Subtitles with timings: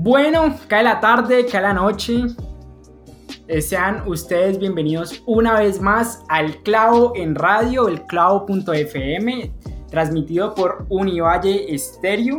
[0.00, 2.22] Bueno, cae la tarde, cae la noche.
[3.48, 9.52] Eh, sean ustedes bienvenidos una vez más al Clavo en Radio, el clavo.fm,
[9.90, 12.36] transmitido por Univalle Estéreo.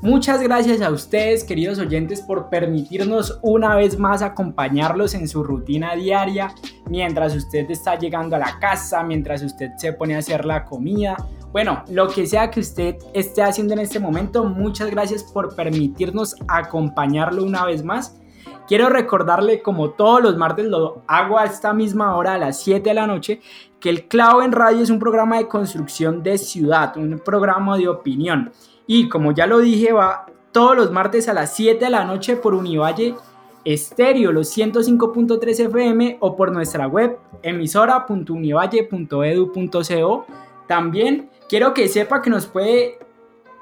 [0.00, 5.94] Muchas gracias a ustedes, queridos oyentes, por permitirnos una vez más acompañarlos en su rutina
[5.96, 6.54] diaria,
[6.88, 11.14] mientras usted está llegando a la casa, mientras usted se pone a hacer la comida.
[11.52, 16.36] Bueno, lo que sea que usted esté haciendo en este momento, muchas gracias por permitirnos
[16.48, 18.20] acompañarlo una vez más.
[18.68, 22.88] Quiero recordarle, como todos los martes lo hago a esta misma hora, a las 7
[22.88, 23.40] de la noche,
[23.78, 27.86] que el Clavo en Radio es un programa de construcción de ciudad, un programa de
[27.88, 28.50] opinión.
[28.86, 32.34] Y como ya lo dije, va todos los martes a las 7 de la noche
[32.36, 33.14] por Univalle
[33.64, 40.26] Estéreo, los 105.3 FM o por nuestra web emisora.univalle.edu.co.
[40.66, 42.98] También quiero que sepa que nos puede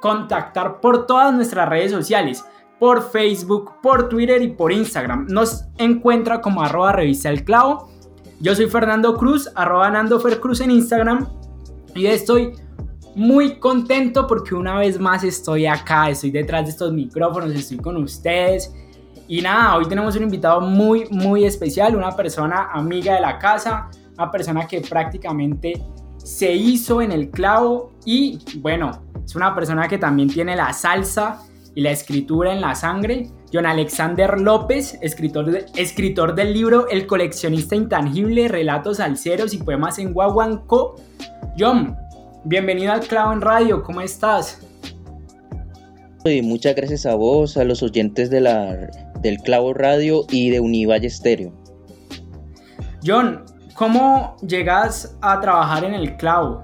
[0.01, 2.45] contactar por todas nuestras redes sociales,
[2.79, 5.27] por Facebook, por Twitter y por Instagram.
[5.29, 7.91] Nos encuentra como arroba revista el clavo.
[8.41, 11.29] Yo soy Fernando Cruz, arroba Nando Cruz en Instagram
[11.95, 12.53] y estoy
[13.15, 17.97] muy contento porque una vez más estoy acá, estoy detrás de estos micrófonos, estoy con
[17.97, 18.75] ustedes.
[19.29, 23.89] Y nada, hoy tenemos un invitado muy, muy especial, una persona amiga de la casa,
[24.19, 25.83] una persona que prácticamente
[26.25, 31.43] se hizo en el clavo y bueno, es una persona que también tiene la salsa
[31.77, 33.31] y la escritura en la sangre.
[33.53, 40.13] John Alexander López, escritor, escritor del libro El coleccionista intangible, relatos alceros y poemas en
[40.13, 40.97] Guaguancó.
[41.57, 41.97] John,
[42.47, 44.61] Bienvenido al Clavo en Radio, ¿cómo estás?
[46.27, 48.91] Y muchas gracias a vos, a los oyentes de la,
[49.23, 51.55] del Clavo Radio y de Univalle Estéreo.
[53.03, 56.63] John, ¿cómo llegas a trabajar en el Clavo?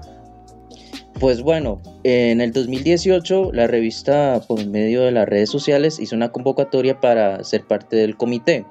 [1.19, 6.31] Pues bueno, en el 2018 la revista por medio de las redes sociales hizo una
[6.31, 8.65] convocatoria para ser parte del comité.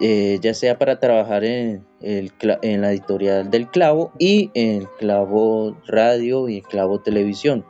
[0.00, 6.48] Eh, ya sea para trabajar en, en, la editorial del Clavo y en Clavo Radio
[6.48, 7.64] y el Clavo Televisión.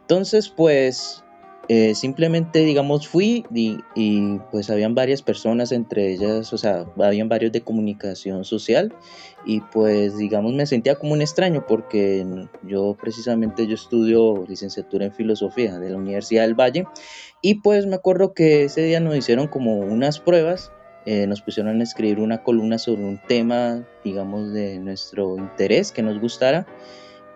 [0.00, 1.22] Entonces, pues
[1.68, 7.28] eh, simplemente, digamos, fui y, y, pues habían varias personas, entre ellas, o sea, habían
[7.28, 8.92] varios de comunicación social
[9.44, 12.24] y pues, digamos, me sentía como un extraño porque
[12.62, 16.86] yo precisamente yo estudio licenciatura en filosofía de la Universidad del Valle
[17.40, 20.72] y pues me acuerdo que ese día nos hicieron como unas pruebas
[21.04, 26.02] eh, nos pusieron a escribir una columna sobre un tema, digamos, de nuestro interés, que
[26.02, 26.66] nos gustara.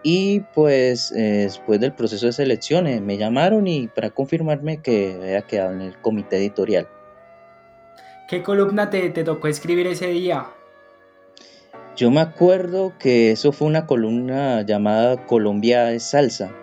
[0.03, 5.15] Y pues eh, después del proceso de selección eh, me llamaron y para confirmarme que
[5.21, 6.87] había quedado en el comité editorial.
[8.29, 10.47] ¿Qué columna te, te tocó escribir ese día?
[11.97, 16.55] Yo me acuerdo que eso fue una columna llamada Colombia es salsa,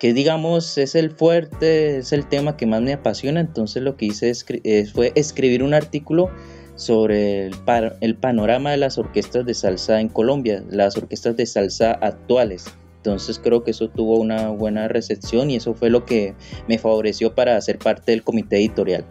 [0.00, 4.06] que digamos es el fuerte, es el tema que más me apasiona, entonces lo que
[4.06, 4.32] hice
[4.92, 6.28] fue escribir un artículo
[6.74, 7.54] sobre el,
[8.00, 12.64] el, panorama de las orquestas de salsa en Colombia, las orquestas de salsa actuales.
[12.96, 16.34] Entonces creo que eso tuvo una buena recepción y eso fue lo que
[16.66, 19.04] me favoreció para ser parte del comité editorial.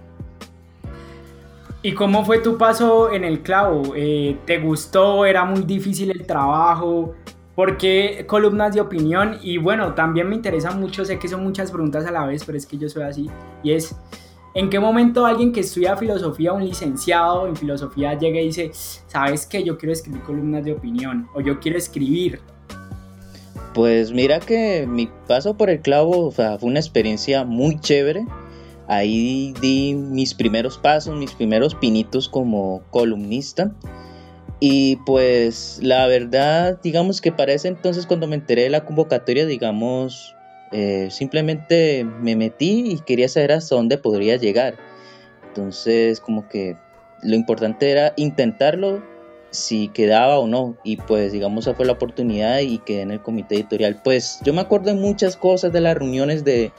[1.81, 3.93] ¿Y cómo fue tu paso en el clavo?
[3.95, 5.25] Eh, ¿Te gustó?
[5.25, 7.15] ¿Era muy difícil el trabajo?
[7.55, 9.37] ¿Por qué columnas de opinión?
[9.41, 12.57] Y bueno, también me interesa mucho, sé que son muchas preguntas a la vez, pero
[12.57, 13.29] es que yo soy así.
[13.63, 13.95] Y es,
[14.55, 19.45] ¿en qué momento alguien que estudia filosofía, un licenciado en filosofía, llega y dice, sabes
[19.45, 22.41] que yo quiero escribir columnas de opinión o yo quiero escribir?
[23.73, 28.25] Pues mira que mi paso por el clavo fue una experiencia muy chévere.
[28.89, 33.71] Ahí di mis primeros pasos, mis primeros pinitos como columnista.
[34.59, 39.45] Y pues la verdad, digamos que para ese entonces cuando me enteré de la convocatoria,
[39.45, 40.35] digamos,
[40.71, 44.73] eh, simplemente me metí y quería saber hasta dónde podría llegar.
[45.47, 46.75] Entonces como que
[47.21, 49.03] lo importante era intentarlo
[49.51, 50.77] si quedaba o no.
[50.83, 54.01] Y pues digamos esa fue la oportunidad y quedé en el comité editorial.
[54.03, 56.71] Pues yo me acuerdo de muchas cosas de las reuniones de,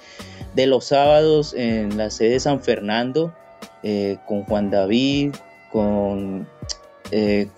[0.54, 3.34] los sábados en la sede de San Fernando
[3.82, 5.34] eh, con Juan David,
[5.72, 6.46] con
[7.10, 7.48] eh,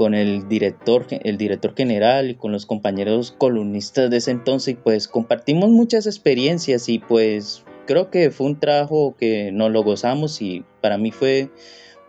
[0.00, 4.76] con el director, el director general y con los compañeros columnistas de ese entonces, y
[4.76, 10.40] pues compartimos muchas experiencias y pues creo que fue un trabajo que nos lo gozamos
[10.40, 11.50] y para mí fue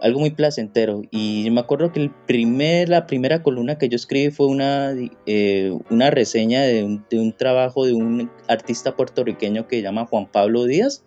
[0.01, 1.03] algo muy placentero.
[1.11, 4.93] Y me acuerdo que el primer, la primera columna que yo escribí fue una,
[5.25, 10.05] eh, una reseña de un, de un, trabajo de un artista puertorriqueño que se llama
[10.05, 11.03] Juan Pablo Díaz.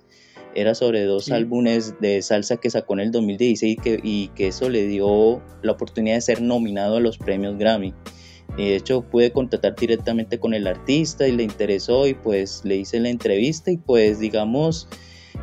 [0.55, 4.46] Era sobre dos álbumes de salsa que sacó en el 2016 y que, y que
[4.49, 7.93] eso le dio la oportunidad de ser nominado a los premios Grammy.
[8.56, 13.00] De hecho, pude contactar directamente con el artista y le interesó y pues le hice
[13.00, 14.87] la entrevista y pues digamos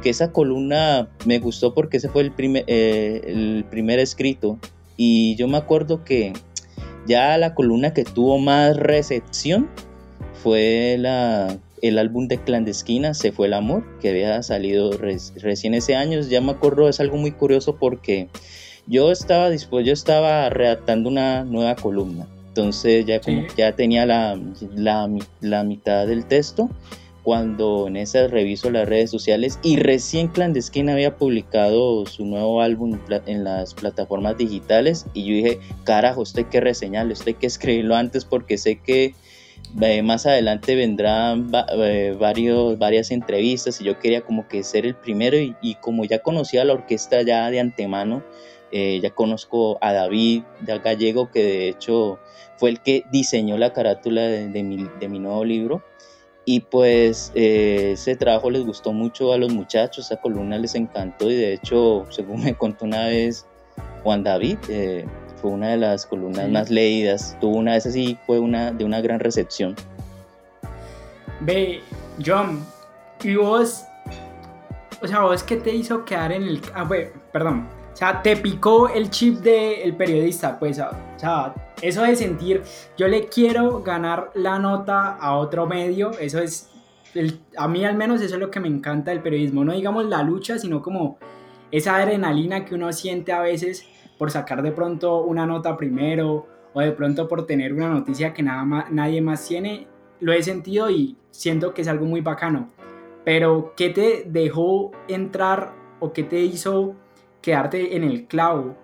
[0.02, 4.58] que esa columna me gustó porque ese fue el primer, eh, el primer escrito
[4.98, 6.34] y yo me acuerdo que
[7.08, 9.70] ya la columna que tuvo más recepción
[10.44, 15.96] fue la, el álbum de Clandestina, Se fue el amor, que había salido recién ese
[15.96, 16.20] año.
[16.22, 18.30] Ya me acuerdo, es algo muy curioso porque
[18.88, 22.28] yo estaba dispuesto, yo estaba redactando una nueva columna.
[22.50, 23.22] Entonces ya,
[23.56, 24.40] ya tenía la,
[24.76, 25.10] la,
[25.40, 26.70] la mitad del texto
[27.24, 33.00] cuando en esas reviso las redes sociales y recién Clandestina había publicado su nuevo álbum
[33.28, 37.48] en las plataformas digitales y yo dije, carajo, esto hay que reseñarlo, esto hay que
[37.48, 39.14] escribirlo antes porque sé que
[39.80, 44.96] eh, más adelante vendrán eh, varios, varias entrevistas y yo quería como que ser el
[44.96, 48.24] primero y, como ya conocía la orquesta ya de antemano,
[48.72, 52.20] eh, ya conozco a David de Gallego que de hecho
[52.58, 55.84] fue el que diseñó la carátula de mi nuevo libro
[56.46, 61.30] y pues eh, ese trabajo les gustó mucho a los muchachos, esa columna les encantó
[61.30, 63.46] y de hecho, según me contó una vez
[64.04, 65.06] Juan David, eh,
[65.42, 69.02] fue una de las columnas más leídas, tuvo una vez así, fue una de una
[69.02, 69.76] gran recepción.
[71.40, 71.82] Ve,
[72.24, 72.64] John,
[73.24, 73.84] y vos,
[75.02, 76.62] o sea, vos qué te hizo quedar en el...
[76.76, 76.88] Ah,
[77.32, 82.64] perdón, o sea, te picó el chip del periodista, pues, o sea, eso de sentir,
[82.98, 86.70] yo le quiero ganar la nota a otro medio, eso es,
[87.58, 90.24] a mí al menos eso es lo que me encanta del periodismo, no digamos la
[90.24, 91.18] lucha, sino como
[91.72, 93.86] esa adrenalina que uno siente a veces
[94.18, 98.44] por sacar de pronto una nota primero o de pronto por tener una noticia que
[98.44, 99.88] nada más, nadie más tiene,
[100.20, 102.70] lo he sentido y siento que es algo muy bacano.
[103.24, 106.96] Pero, ¿qué te dejó entrar o qué te hizo
[107.42, 108.76] quedarte en el clavo?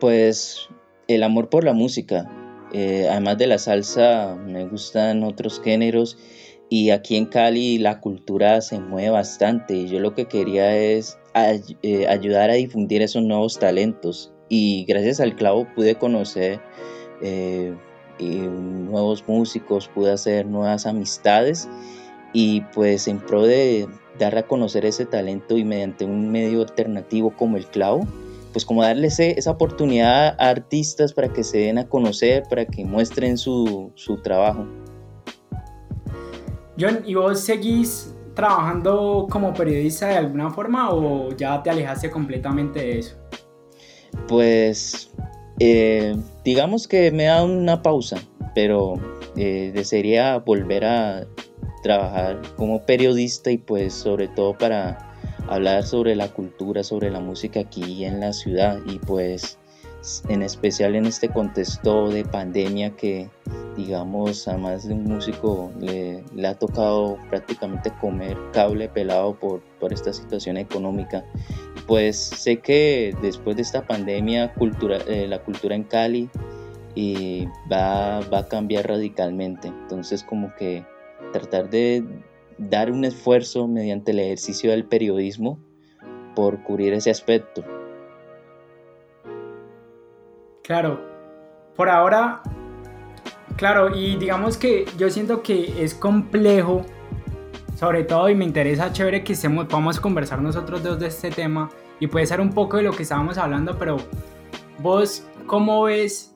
[0.00, 0.68] Pues
[1.08, 2.30] el amor por la música.
[2.72, 6.18] Eh, además de la salsa, me gustan otros géneros
[6.68, 11.16] y aquí en Cali la cultura se mueve bastante yo lo que quería es
[11.82, 16.60] eh, ayudar a difundir esos nuevos talentos y gracias al clavo pude conocer
[17.22, 17.72] eh,
[18.18, 21.68] nuevos músicos, pude hacer nuevas amistades
[22.32, 23.86] y pues en pro de
[24.18, 28.06] dar a conocer ese talento y mediante un medio alternativo como el clavo,
[28.56, 32.86] pues como darle esa oportunidad a artistas para que se den a conocer, para que
[32.86, 34.66] muestren su, su trabajo.
[36.80, 42.78] John, ¿y vos seguís trabajando como periodista de alguna forma o ya te alejaste completamente
[42.78, 43.16] de eso?
[44.26, 45.10] Pues
[45.58, 48.16] eh, digamos que me da una pausa,
[48.54, 48.94] pero
[49.36, 51.26] eh, desearía volver a
[51.82, 55.05] trabajar como periodista y pues sobre todo para
[55.48, 59.58] hablar sobre la cultura, sobre la música aquí en la ciudad y pues
[60.28, 63.28] en especial en este contexto de pandemia que
[63.76, 69.92] digamos a más de un músico le, ha tocado prácticamente comer cable pelado por, por
[69.92, 71.24] esta situación económica.
[71.86, 76.30] Pues sé que después de esta pandemia cultura, eh, la cultura en Cali
[76.94, 79.68] y va, va a cambiar radicalmente.
[79.68, 80.84] Entonces como que
[81.32, 82.02] tratar de
[82.58, 85.58] dar un esfuerzo mediante el ejercicio del periodismo
[86.34, 87.64] por cubrir ese aspecto.
[90.62, 91.00] Claro,
[91.76, 92.42] por ahora,
[93.56, 96.84] claro, y digamos que yo siento que es complejo,
[97.76, 101.68] sobre todo, y me interesa chévere que estemos, podamos conversar nosotros dos de este tema,
[102.00, 103.96] y puede ser un poco de lo que estábamos hablando, pero
[104.80, 106.34] vos, ¿cómo ves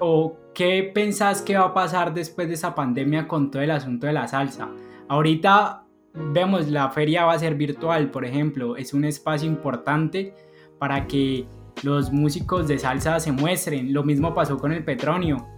[0.00, 4.06] o qué pensás que va a pasar después de esa pandemia con todo el asunto
[4.06, 4.68] de la salsa?
[5.10, 5.82] Ahorita
[6.14, 10.32] vemos la feria va a ser virtual, por ejemplo, es un espacio importante
[10.78, 11.48] para que
[11.82, 13.92] los músicos de salsa se muestren.
[13.92, 15.48] Lo mismo pasó con el Petronio.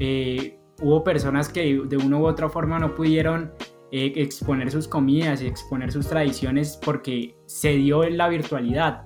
[0.00, 3.52] Eh, hubo personas que de una u otra forma no pudieron
[3.92, 9.02] eh, exponer sus comidas y exponer sus tradiciones porque se dio la virtualidad.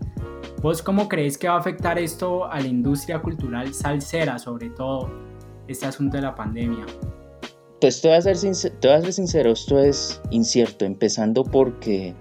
[0.62, 5.10] ¿Vos cómo crees que va a afectar esto a la industria cultural salsera, sobre todo
[5.66, 6.86] este asunto de la pandemia?
[7.82, 12.14] Pues te voy, a ser sincero, esto es incierto, empezando porque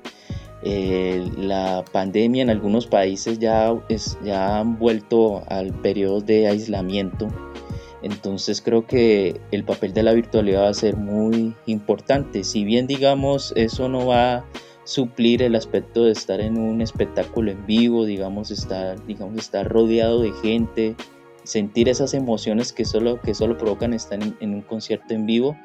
[0.63, 7.27] eh, la pandemia en algunos países ya, es, ya han vuelto al periodo de aislamiento
[8.01, 12.44] Entonces creo que el papel de la virtualidad va a ser muy importante.
[12.44, 14.46] Si bien digamos eso no va a
[14.84, 20.24] suplir el aspecto de estar en un espectáculo en vivo, digamos estar, digamos, estar rodeado
[20.24, 20.96] de gente,
[21.44, 25.58] sentir esas emociones que solo, que solo provocan estar en, un concierto en vivo.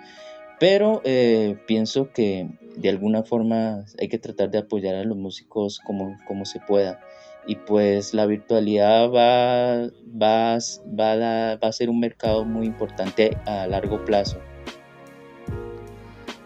[0.59, 5.81] Pero eh, pienso que de alguna forma hay que tratar de apoyar a los músicos
[5.85, 7.01] como, como se pueda
[7.47, 9.89] y pues la virtualidad va,
[10.21, 10.59] va,
[10.99, 14.39] va, a, ser un mercado muy importante a largo plazo.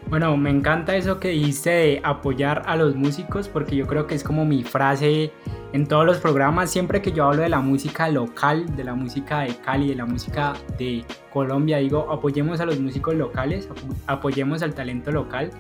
[0.09, 4.15] Bueno, me encanta eso que dijiste de apoyar a los músicos porque yo creo que
[4.15, 5.31] es como mi frase
[5.73, 9.41] en todos los programas, siempre que yo hablo de la música local, de la música
[9.41, 13.69] de Cali, de la música de Colombia, digo, apoyemos a los músicos locales,
[14.07, 15.51] apoyemos al talento local.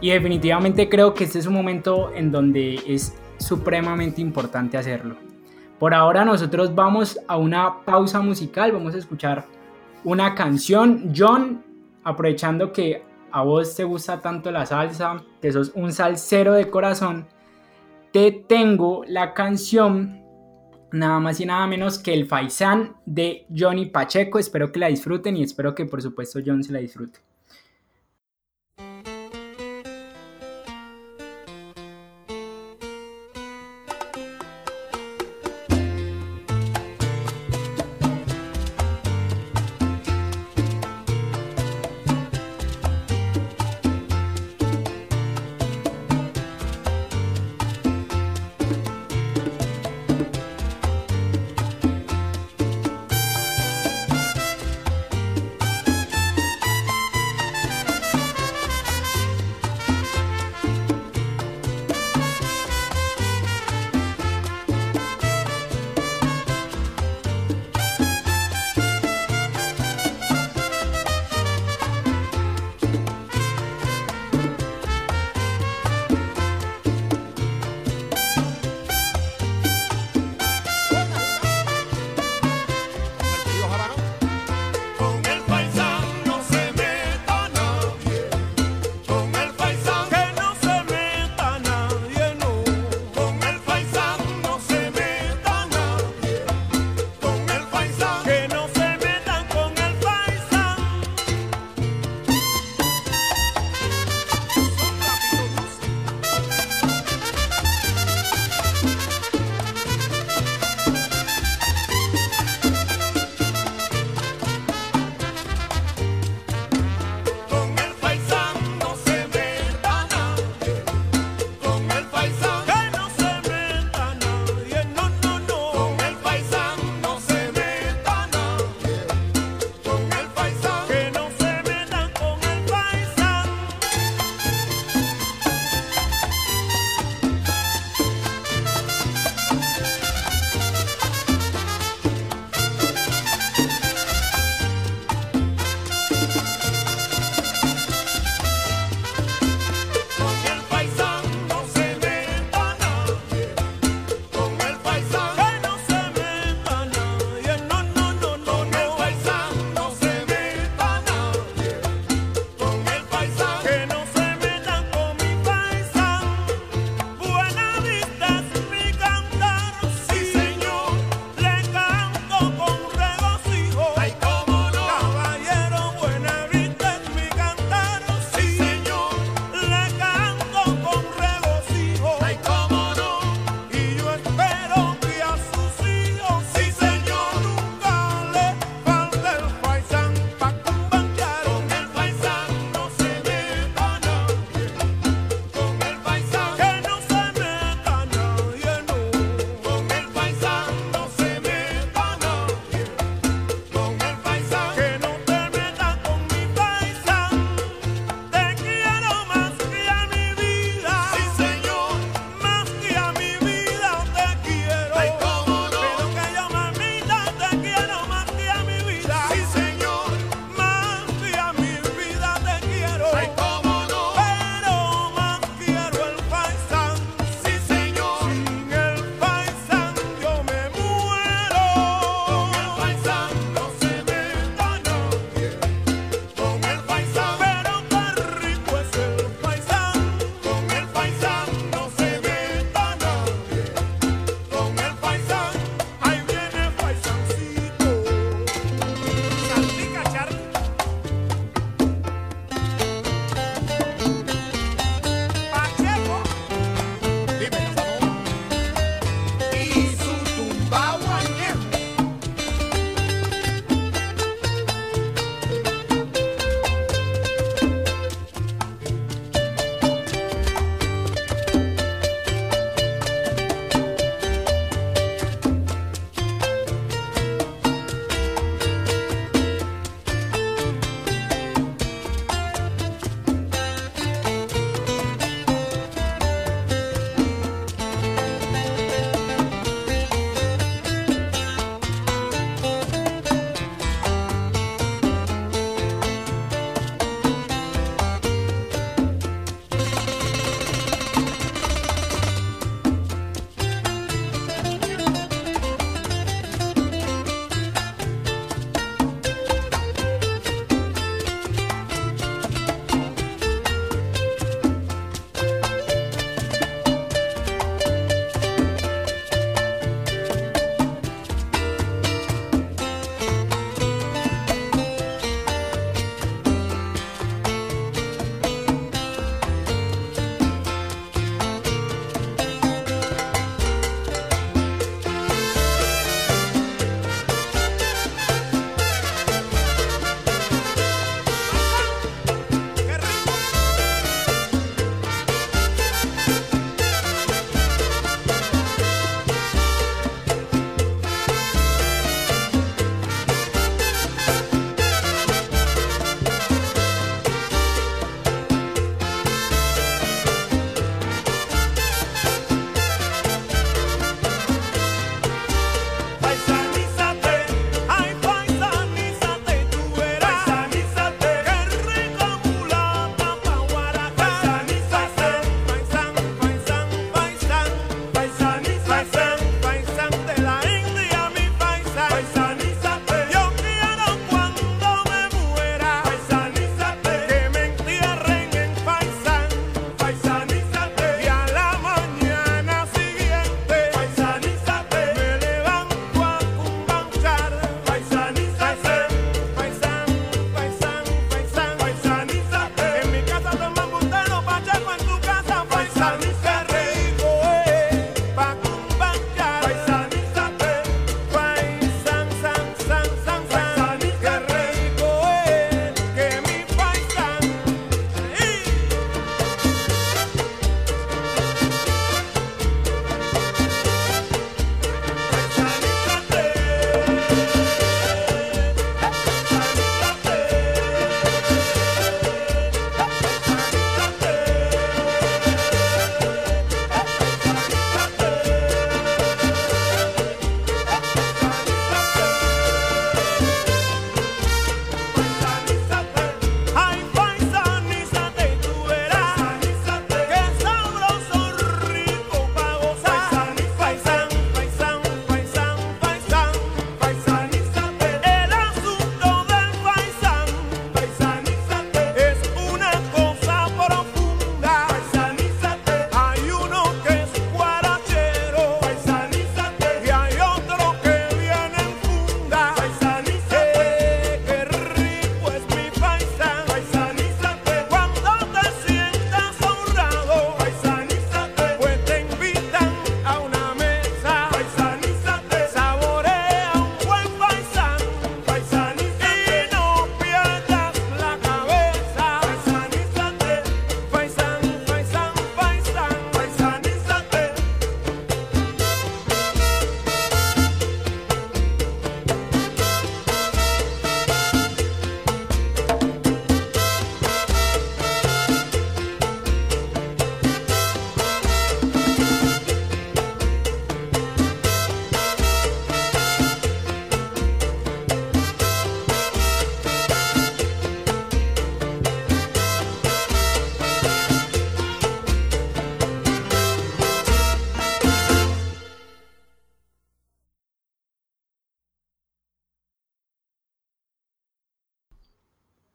[0.00, 5.16] Y definitivamente creo que este es un momento en donde es supremamente importante hacerlo.
[5.78, 9.46] Por ahora nosotros vamos a una pausa musical, vamos a escuchar
[10.04, 11.12] una canción.
[11.16, 11.62] John,
[12.04, 17.26] aprovechando que a vos te gusta tanto la salsa, que sos un salsero de corazón,
[18.12, 20.22] te tengo la canción
[20.92, 24.38] nada más y nada menos que el Faisán de Johnny Pacheco.
[24.38, 27.20] Espero que la disfruten y espero que por supuesto John se la disfrute.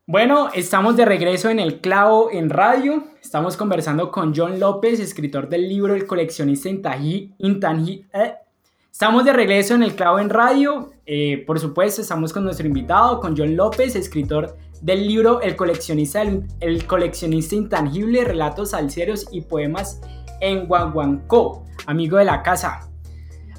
[0.09, 3.03] Bueno, estamos de regreso en El Clavo en Radio.
[3.21, 6.71] Estamos conversando con John López, escritor del libro El coleccionista
[7.39, 8.07] intangible.
[8.13, 8.35] Eh.
[8.89, 10.91] Estamos de regreso en El Clavo en Radio.
[11.05, 16.21] Eh, por supuesto, estamos con nuestro invitado, con John López, escritor del libro El coleccionista,
[16.21, 19.99] el, coleccionista intangible, relatos salseros y poemas
[20.39, 22.89] en Guaguancó, amigo de la casa.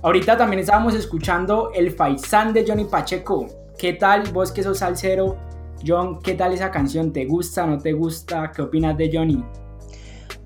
[0.01, 3.49] Ahorita también estábamos escuchando El Faisán de Johnny Pacheco.
[3.79, 5.37] ¿Qué tal vos que sos salsero?
[5.87, 7.13] John, ¿qué tal esa canción?
[7.13, 8.51] ¿Te gusta, no te gusta?
[8.55, 9.45] ¿Qué opinas de Johnny?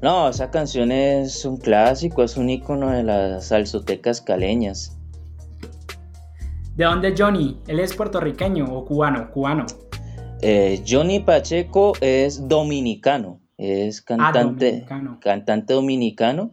[0.03, 4.99] No, esa canción es un clásico, es un icono de las salsotecas caleñas.
[6.77, 7.61] ¿De dónde es Johnny?
[7.67, 9.31] ¿Él es puertorriqueño o cubano?
[9.31, 9.67] Cubano.
[10.43, 15.21] Eh, Johnny Pacheco es dominicano, es ah, cantante, dominicano.
[15.21, 16.51] cantante dominicano.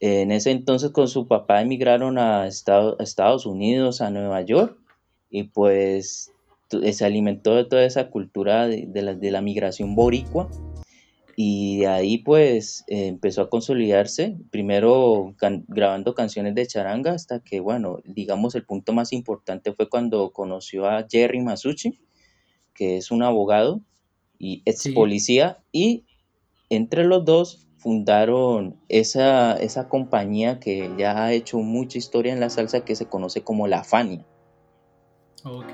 [0.00, 4.78] en ese entonces con su papá emigraron a Estados Unidos, a Nueva York,
[5.28, 6.32] y pues
[6.68, 10.48] se alimentó de toda esa cultura de, la, migración boricua
[11.36, 15.34] y de ahí pues eh, empezó a consolidarse, primero
[15.68, 20.86] grabando canciones de charanga hasta que, bueno, digamos el punto más importante fue cuando conoció
[20.86, 22.00] a Jerry Masucci,
[22.74, 23.80] que es un abogado
[24.38, 26.04] y ex policía, y
[26.70, 32.50] entre los dos fundaron esa, esa compañía que ya ha hecho mucha historia en la
[32.50, 34.24] salsa que se conoce como La Fania.
[35.44, 35.72] Ok.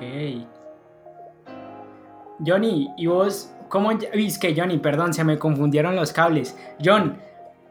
[2.45, 3.91] Johnny, ¿y vos cómo...
[3.91, 6.57] Es que Johnny, perdón, se me confundieron los cables.
[6.85, 7.19] John,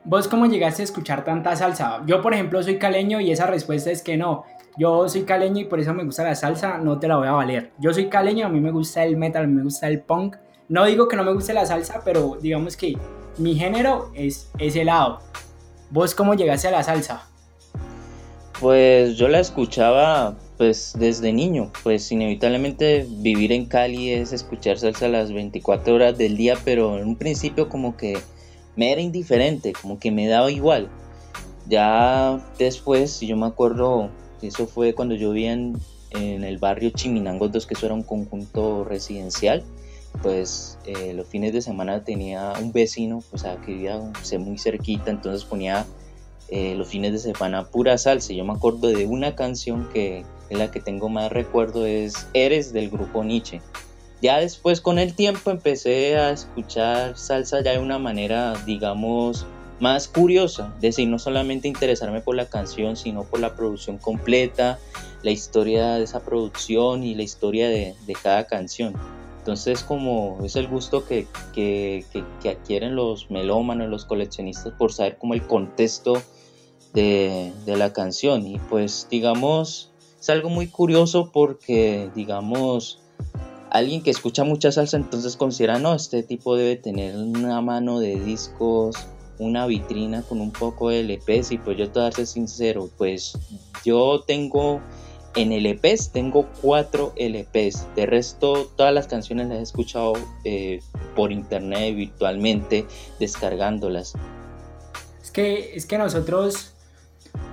[0.03, 2.01] ¿vos cómo llegaste a escuchar tanta salsa?
[2.05, 4.45] Yo, por ejemplo, soy caleño y esa respuesta es que no.
[4.77, 7.33] Yo soy caleño y por eso me gusta la salsa, no te la voy a
[7.33, 7.71] valer.
[7.77, 10.37] Yo soy caleño, a mí me gusta el metal, me gusta el punk.
[10.69, 12.97] No digo que no me guste la salsa, pero digamos que
[13.37, 15.19] mi género es ese lado.
[15.89, 17.27] ¿Vos cómo llegaste a la salsa?
[18.61, 25.07] Pues yo la escuchaba pues desde niño, pues inevitablemente vivir en Cali es escuchar salsa
[25.07, 28.19] a las 24 horas del día, pero en un principio como que
[28.75, 30.87] me era indiferente, como que me daba igual.
[31.67, 34.11] Ya después, yo me acuerdo,
[34.43, 38.83] eso fue cuando yo vivía en, el barrio Chiminangos 2, que eso era un conjunto
[38.83, 39.63] residencial,
[40.21, 43.99] pues eh, los fines de semana tenía un vecino, pues que vivía
[44.37, 45.87] muy cerquita, entonces ponía
[46.49, 48.31] eh, los fines de semana pura salsa.
[48.31, 50.23] Yo me acuerdo de una canción que
[50.57, 53.61] la que tengo más recuerdo, es Eres del grupo Nietzsche.
[54.21, 59.47] Ya después con el tiempo empecé a escuchar salsa ya de una manera, digamos,
[59.79, 64.77] más curiosa, es decir, no solamente interesarme por la canción, sino por la producción completa,
[65.23, 68.93] la historia de esa producción y la historia de, cada canción.
[69.39, 71.25] Entonces, como es el gusto que,
[72.45, 76.21] adquieren los melómanos, los coleccionistas, por saber como el contexto
[76.93, 78.45] de la canción.
[78.45, 79.90] Y pues, digamos,
[80.21, 82.99] es algo muy curioso porque, digamos,
[83.71, 88.19] alguien que escucha mucha salsa entonces considera, no, este tipo debe tener una mano de
[88.19, 88.95] discos,
[89.39, 92.87] una vitrina con un poco de LPs y pues yo te voy a ser sincero,
[92.99, 93.35] pues
[93.83, 94.79] yo tengo
[95.35, 100.81] en LPs, tengo cuatro LPs, de resto todas las canciones las he escuchado eh,
[101.15, 102.85] por internet virtualmente,
[103.19, 104.13] descargándolas.
[105.23, 106.70] Es que, es que nosotros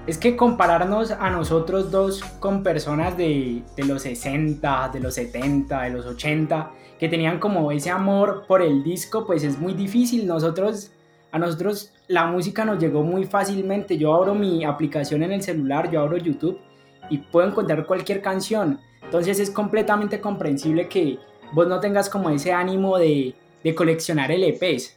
[0.09, 5.90] es que compararnos a nosotros dos con personas de, los 60, de los 70, de
[5.90, 10.27] los 80, que tenían como ese amor por el disco, pues es muy difícil.
[10.27, 10.92] Nosotros,
[11.31, 13.99] a nosotros la música nos llegó muy fácilmente.
[13.99, 16.59] Yo abro mi aplicación en el celular, yo abro YouTube
[17.11, 18.81] y puedo encontrar cualquier canción.
[19.03, 21.18] Entonces es completamente comprensible que
[21.53, 24.97] vos no tengas como ese ánimo de, de coleccionar LPs.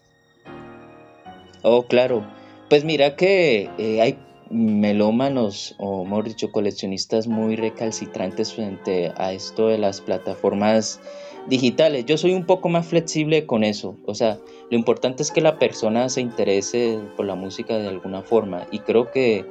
[1.63, 2.26] Oh, claro.
[2.69, 4.17] Pues mira que eh, hay
[4.51, 10.99] melómanos o mejor dicho coleccionistas muy recalcitrantes frente a esto de las plataformas
[11.47, 12.05] digitales.
[12.05, 13.95] Yo soy un poco más flexible con eso.
[14.05, 18.21] O sea, lo importante es que la persona se interese por la música de alguna
[18.21, 18.67] forma.
[18.71, 19.45] Y creo que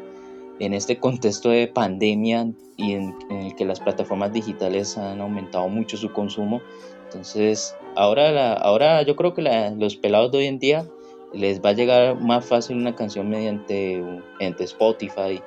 [0.58, 5.96] en este contexto de pandemia y en, el que las plataformas digitales han aumentado mucho
[5.96, 6.60] su consumo,
[7.06, 9.42] entonces ahora, ahora yo creo que
[9.76, 10.86] los pelados de hoy en día
[11.32, 14.02] les va a llegar más fácil una canción mediante,
[14.38, 15.40] mediante Spotify,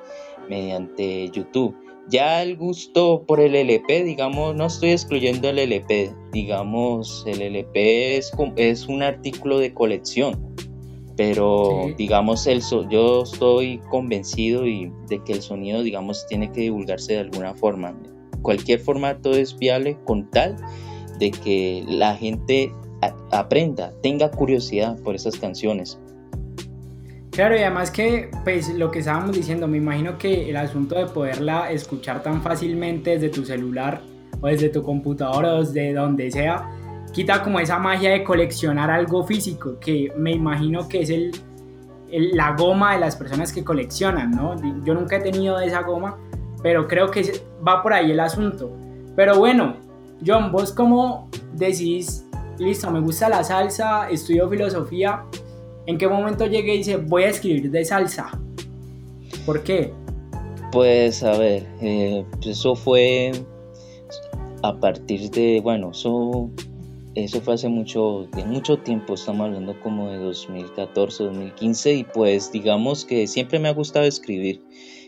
[0.48, 1.74] mediante YouTube.
[2.08, 8.18] Ya el gusto por el LP, digamos, no estoy excluyendo el LP, digamos, el LP
[8.18, 10.54] es, es un artículo de colección,
[11.16, 17.14] pero digamos, el yo estoy convencido y de que el sonido, digamos, tiene que divulgarse
[17.14, 17.98] de alguna forma.
[18.42, 20.56] Cualquier formato es viable con tal
[21.18, 22.70] de que la gente
[23.30, 25.98] aprenda, tenga curiosidad por esas canciones.
[27.30, 31.06] Claro, y además que, pues lo que estábamos diciendo, me imagino que el asunto de
[31.06, 34.02] poderla escuchar tan fácilmente desde tu celular
[34.40, 36.70] o desde tu computadora o desde donde sea,
[37.12, 41.32] quita como esa magia de coleccionar algo físico, que me imagino que es el,
[42.10, 44.54] la goma de las personas que coleccionan, ¿no?
[44.84, 46.18] Yo nunca he tenido esa goma,
[46.62, 48.70] pero creo que va por ahí el asunto.
[49.16, 49.74] Pero bueno,
[50.24, 52.23] John, vos cómo decís,
[52.58, 55.24] listo, me gusta la salsa, estudio filosofía,
[55.86, 58.38] ¿en qué momento llegué y dice, voy a escribir de salsa?
[59.46, 59.92] ¿Por qué?
[60.72, 63.32] Pues a ver, eh, eso fue
[64.62, 66.50] a partir de, bueno, eso,
[67.14, 72.50] eso fue hace mucho, de mucho tiempo, estamos hablando como de 2014, 2015, y pues
[72.50, 74.62] digamos que siempre me ha gustado escribir.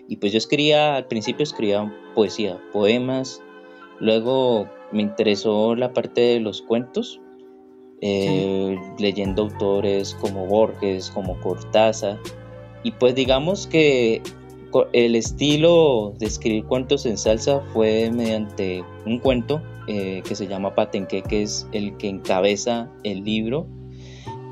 [0.08, 3.42] Y pues yo escribía, al principio escribía poesía, poemas,
[3.98, 7.20] luego me interesó la parte de los cuentos,
[8.00, 12.18] eh, leyendo autores como Borges, como Cortázar,
[12.82, 14.22] y pues digamos que
[14.92, 20.74] el estilo de escribir cuentos en salsa fue mediante un cuento eh, que se llama
[20.74, 23.66] Patenque, que es el que encabeza el libro.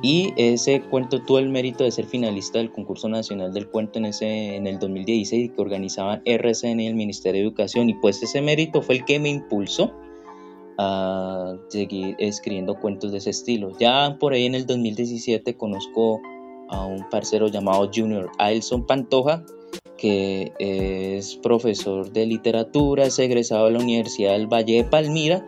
[0.02, 4.04] Y ese cuento tuvo el mérito de ser finalista del concurso nacional del cuento en,
[4.06, 7.88] ese, en el 2016 que organizaban RCN y el Ministerio de Educación.
[7.88, 9.94] Y pues ese mérito fue el que me impulsó
[10.78, 13.72] a seguir escribiendo cuentos de ese estilo.
[13.78, 16.20] Ya por ahí en el 2017 conozco
[16.68, 19.44] a un parcero llamado Junior Ailson Pantoja,
[19.96, 25.46] que es profesor de literatura, es egresado de la Universidad del Valle de Palmira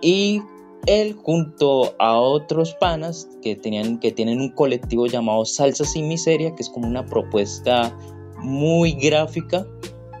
[0.00, 0.40] y
[0.86, 6.54] él junto a otros panas que, tenían, que tienen un colectivo llamado Salsa sin Miseria,
[6.54, 7.94] que es como una propuesta
[8.38, 9.66] muy gráfica,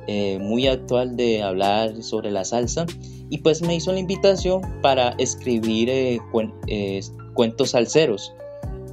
[0.06, 2.86] eh, muy actual de hablar sobre la salsa,
[3.30, 6.20] y pues me hizo la invitación para escribir eh,
[6.66, 7.00] eh,
[7.34, 8.32] cuentos salseros.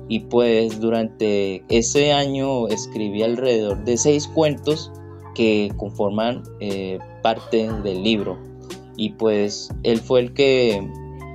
[0.08, 4.92] Y pues durante ese año escribí alrededor de seis cuentos
[5.34, 8.38] que conforman eh, parte del libro.
[8.98, 10.88] Y pues él fue el que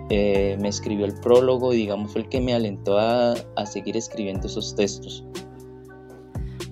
[0.09, 4.47] eh, me escribió el prólogo, digamos, fue el que me alentó a, a seguir escribiendo
[4.47, 5.25] esos textos.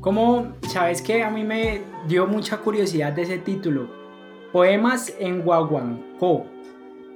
[0.01, 3.98] Como, sabes que a mí me dio mucha curiosidad de ese título?
[4.53, 6.47] Poemas en Guaguancó.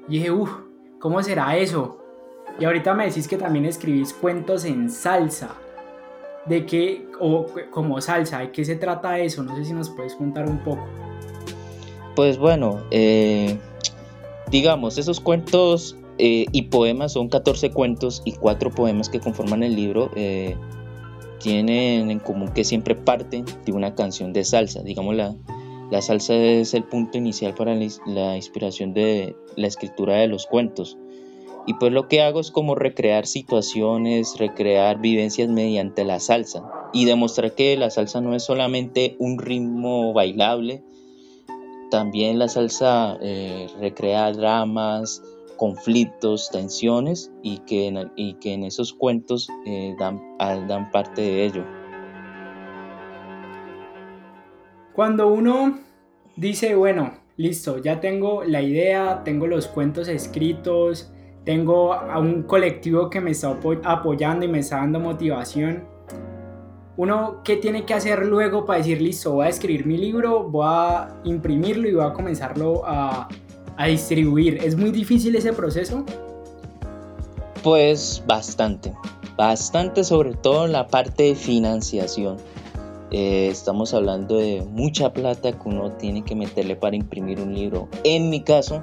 [0.09, 0.51] Y dije, uff,
[0.99, 1.99] ¿cómo será eso?
[2.59, 5.55] Y ahorita me decís que también escribís cuentos en salsa.
[6.47, 9.42] ¿De qué, o como salsa, de qué se trata eso?
[9.42, 10.85] No sé si nos puedes contar un poco.
[12.16, 13.59] Pues bueno, eh,
[14.51, 19.77] digamos, esos cuentos eh, y poemas son 14 cuentos y 4 poemas que conforman el
[19.77, 20.11] libro.
[20.14, 20.57] Eh,
[21.40, 24.83] tienen en común que siempre parten de una canción de salsa.
[24.83, 25.35] Digamos, la,
[25.92, 30.96] la salsa es el punto inicial para la inspiración de la escritura de los cuentos.
[31.66, 36.62] Y pues lo que hago es como recrear situaciones, recrear vivencias mediante la salsa
[36.94, 40.83] y demostrar que la salsa no es solamente un ritmo bailable,
[41.90, 45.20] también la salsa eh, recrea dramas,
[45.59, 51.44] conflictos, tensiones y que en, y que en esos cuentos eh, dan, dan parte de
[51.44, 51.82] ello.
[54.94, 55.78] Cuando uno
[56.37, 61.11] dice, bueno, listo, ya tengo la idea, tengo los cuentos escritos,
[61.44, 65.85] tengo a un colectivo que me está apoyando y me está dando motivación.
[66.98, 70.66] Uno, ¿qué tiene que hacer luego para decir, listo, voy a escribir mi libro, voy
[70.68, 73.28] a imprimirlo y voy a comenzarlo a,
[73.78, 74.59] a distribuir?
[74.62, 76.05] ¿Es muy difícil ese proceso?
[77.62, 78.92] Pues bastante,
[79.38, 82.37] bastante sobre todo en la parte de financiación.
[83.14, 87.88] Eh, estamos hablando de mucha plata que uno tiene que meterle para imprimir un libro.
[88.05, 88.83] En mi caso,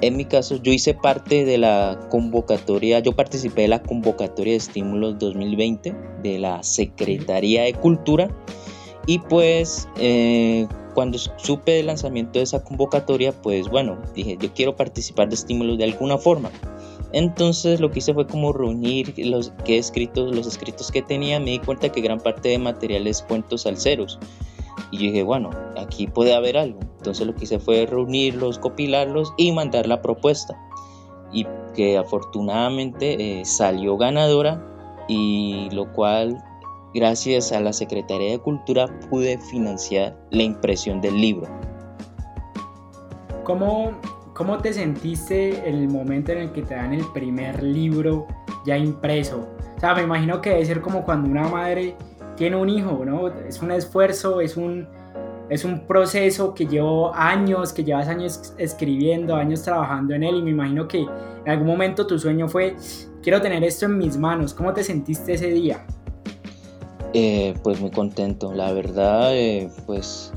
[0.00, 4.56] en mi caso, yo hice parte de la convocatoria, yo participé de la convocatoria de
[4.56, 8.30] estímulos 2020 de la Secretaría de Cultura
[9.06, 14.74] y pues eh, cuando supe del lanzamiento de esa convocatoria, pues bueno, dije, yo quiero
[14.74, 16.50] participar de estímulos de alguna forma.
[17.12, 21.50] Entonces lo que hice fue como reunir los, que escritos, los escritos que tenía, me
[21.50, 24.18] di cuenta que gran parte de materiales cuentos alceros.
[24.90, 26.80] Y yo dije, bueno, aquí puede haber algo.
[26.98, 30.56] Entonces lo que hice fue reunirlos, copilarlos y mandar la propuesta.
[31.32, 34.64] Y que afortunadamente eh, salió ganadora
[35.08, 36.42] y lo cual
[36.94, 41.48] gracias a la Secretaría de Cultura pude financiar la impresión del libro.
[43.44, 43.92] ¿Cómo,
[44.34, 48.26] ¿Cómo te sentiste el momento en el que te dan el primer libro
[48.64, 49.48] ya impreso?
[49.76, 51.96] O sea, me imagino que debe ser como cuando una madre
[52.36, 53.28] tiene un hijo, ¿no?
[53.28, 54.88] Es un esfuerzo, es un,
[55.50, 60.42] es un proceso que llevo años, que llevas años escribiendo, años trabajando en él y
[60.42, 62.76] me imagino que en algún momento tu sueño fue,
[63.22, 64.54] quiero tener esto en mis manos.
[64.54, 65.84] ¿Cómo te sentiste ese día?
[67.12, 70.32] Eh, pues muy contento, la verdad, eh, pues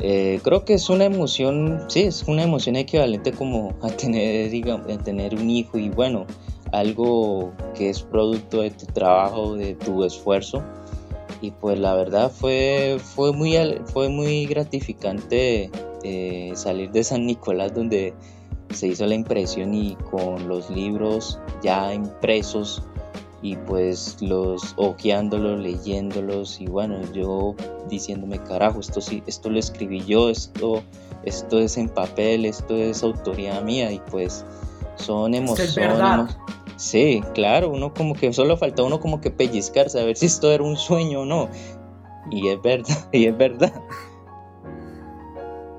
[0.00, 4.86] Eh, creo que es una emoción, sí, es una emoción equivalente como a tener, digamos,
[5.04, 6.26] tener un hijo y bueno,
[6.72, 10.62] algo que es producto de tu trabajo, de tu esfuerzo.
[11.40, 13.54] Y pues la verdad fue, fue, muy,
[13.86, 15.70] fue muy gratificante
[16.02, 18.14] eh, salir de San Nicolás donde
[18.70, 22.82] se hizo la impresión y con los libros ya impresos
[23.44, 27.54] y pues los ojeándolos, leyéndolos y bueno, yo
[27.90, 30.82] diciéndome, carajo, esto sí, esto lo escribí yo, esto,
[31.24, 34.46] esto es en papel, esto es autoría mía y pues
[34.96, 36.34] son emociones.
[36.76, 40.50] Sí, claro, uno como que solo falta uno como que pellizcarse a ver si esto
[40.50, 41.50] era un sueño o no.
[42.30, 43.74] Y es verdad, y es verdad.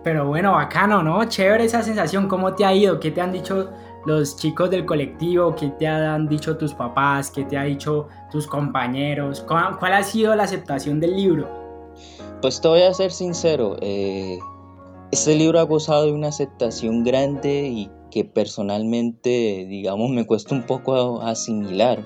[0.04, 1.26] Pero bueno, bacano, ¿no?
[1.26, 2.28] Chévere esa sensación.
[2.28, 3.00] ¿Cómo te ha ido?
[3.00, 3.72] ¿Qué te han dicho
[4.06, 5.56] los chicos del colectivo?
[5.56, 7.32] ¿Qué te han dicho tus papás?
[7.32, 9.42] ¿Qué te ha dicho tus compañeros?
[9.48, 11.50] ¿Cuál, ha sido la aceptación del libro?
[12.42, 13.78] Pues te voy a ser sincero.
[13.82, 14.38] Eh,
[15.12, 20.66] este libro ha gozado de una aceptación grande y que personalmente, digamos, me cuesta un
[20.66, 22.04] poco asimilar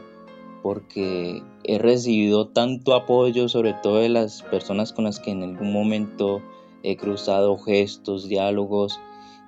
[0.61, 5.71] porque he recibido tanto apoyo, sobre todo de las personas con las que en algún
[5.71, 6.41] momento
[6.83, 8.99] he cruzado gestos, diálogos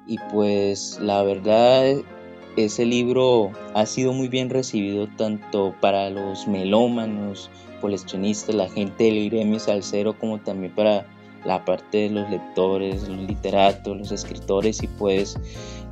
[0.07, 1.97] y pues la verdad
[2.57, 9.29] ese libro ha sido muy bien recibido tanto para los melómanos, coleccionistas, la gente del
[9.29, 11.05] gremio salsero, como también para
[11.45, 14.83] la parte de los lectores, los literatos, los escritores.
[14.83, 15.37] Y pues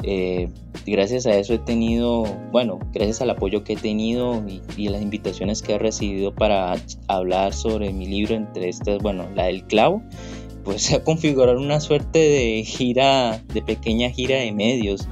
[0.03, 0.49] eh,
[0.85, 5.01] gracias a eso he tenido, bueno, gracias al apoyo que he tenido y, y, las
[5.01, 6.75] invitaciones que he recibido para
[7.07, 10.03] hablar sobre mi libro, entre estas, bueno, la del clavo,
[10.63, 15.07] pues se ha configurado una suerte de gira, de pequeña gira de medios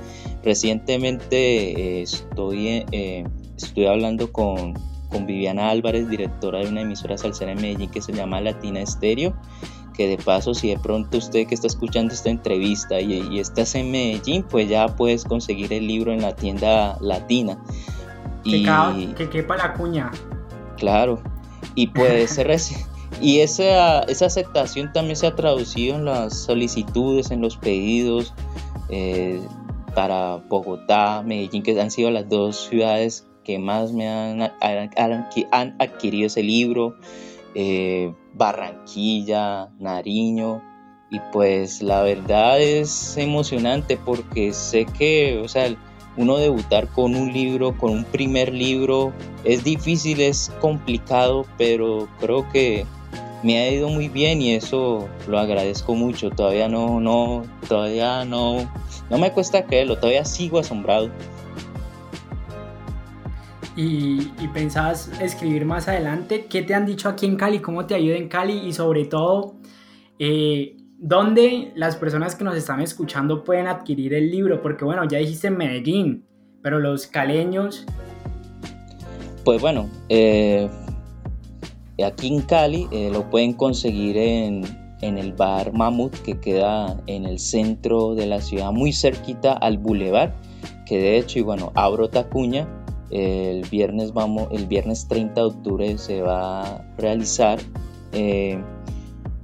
[0.47, 4.75] Recientemente eh, estoy, eh, estoy hablando con,
[5.09, 9.35] con, Viviana Álvarez, directora de una emisora salsera en Medellín que se llama Latina Estéreo,
[9.93, 13.75] que de paso si de pronto usted que está escuchando esta entrevista y, y, estás
[13.75, 17.61] en Medellín, pues ya puedes conseguir el libro en la tienda latina.
[18.45, 18.63] Y,
[19.17, 20.11] que, quepa la cuña.
[20.77, 21.21] Claro,
[21.75, 22.39] y pues
[23.21, 28.33] y esa, esa aceptación también se ha traducido en las solicitudes, en los pedidos.
[28.87, 29.41] Eh,
[29.97, 36.27] para Bogotá, Medellín, que han sido las dos ciudades que más me han, han, adquirido
[36.27, 36.93] ese libro,
[37.55, 40.61] eh, Barranquilla, Nariño,
[41.09, 45.75] y pues la verdad es emocionante porque sé que, o sea,
[46.15, 49.13] uno debutar con un libro, con un primer libro,
[49.45, 52.85] es difícil, es complicado, pero creo que
[53.41, 56.29] me ha ido muy bien y eso lo agradezco mucho.
[56.29, 58.69] Todavía no, no, todavía no,
[59.09, 61.09] no me cuesta creerlo, todavía sigo asombrado.
[63.75, 67.59] Y, y pensabas escribir más adelante, ¿qué te han dicho aquí en Cali?
[67.59, 68.57] ¿Cómo te ayuda en Cali?
[68.57, 69.55] Y sobre todo,
[70.17, 74.61] eh, ¿dónde las personas que nos están escuchando pueden adquirir el libro?
[74.61, 76.25] Porque bueno, ya dijiste Medellín,
[76.63, 77.85] pero los caleños...
[79.43, 80.67] Pues bueno, eh,
[82.05, 84.63] Aquí en Cali eh, lo pueden conseguir en,
[85.01, 90.35] el bar Mamut que queda en el centro de la ciudad, muy cerquita al bulevar,
[90.85, 92.67] que de hecho, y bueno, abro tacuña,
[93.09, 97.59] el viernes, vamos, el viernes 30 de octubre se va a realizar
[98.11, 98.61] eh,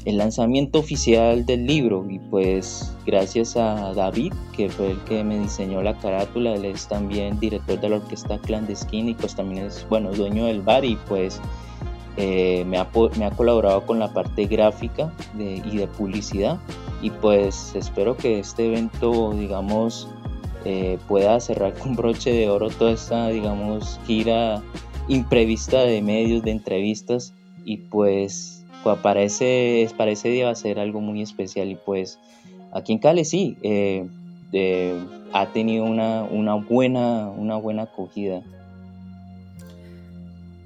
[0.06, 2.06] el lanzamiento oficial del libro.
[2.10, 6.88] Y pues gracias a David que fue el que me diseñó la carátula él es
[6.88, 10.84] también director de la orquesta clandestina y pues también es bueno dueño del bar.
[10.84, 11.40] Y pues
[12.18, 16.60] eh, me, ha, me, ha, colaborado con la parte gráfica y de publicidad
[17.02, 20.08] y pues espero que este evento digamos
[20.64, 24.62] eh, pueda cerrar con broche de oro toda esta digamos gira
[25.08, 27.34] imprevista de medios de entrevistas
[27.66, 28.64] y pues
[29.02, 29.90] para ese,
[30.24, 32.20] día va a ser algo muy especial y pues
[32.74, 34.08] aquí en Cali sí eh,
[35.34, 38.44] ha tenido una, una, buena, una buena acogida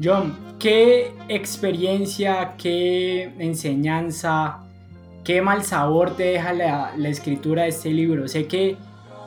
[0.02, 4.60] John, ¿qué experiencia, qué enseñanza,
[5.24, 8.28] qué mal sabor te deja la, escritura de este libro?
[8.28, 8.78] Sé que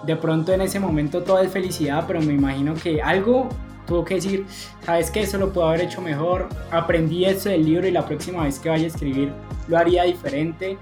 [0.06, 3.48] de pronto en ese momento todo es felicidad, pero me imagino que algo
[3.88, 4.46] tuvo que decir,
[4.84, 8.44] sabes que eso lo puedo haber hecho mejor, aprendí esto del libro y la próxima
[8.44, 9.32] vez que vaya a escribir
[9.66, 10.78] lo haría diferente.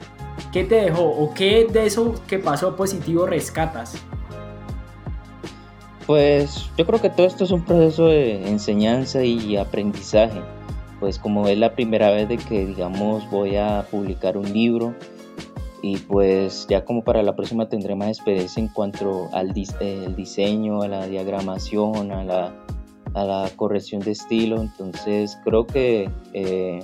[0.52, 3.96] ¿Qué te dejó o qué de eso que pasó positivo rescatas?
[6.08, 10.40] Pues yo creo que todo esto es un proceso de enseñanza y aprendizaje.
[11.00, 14.94] Pues como es la primera vez de que digamos voy a publicar un libro
[15.82, 20.88] y pues ya como para la próxima tendré más experiencia en cuanto al diseño, a
[20.88, 22.54] la diagramación, a la,
[23.12, 24.62] a la corrección de estilo.
[24.62, 26.80] Entonces creo que eh,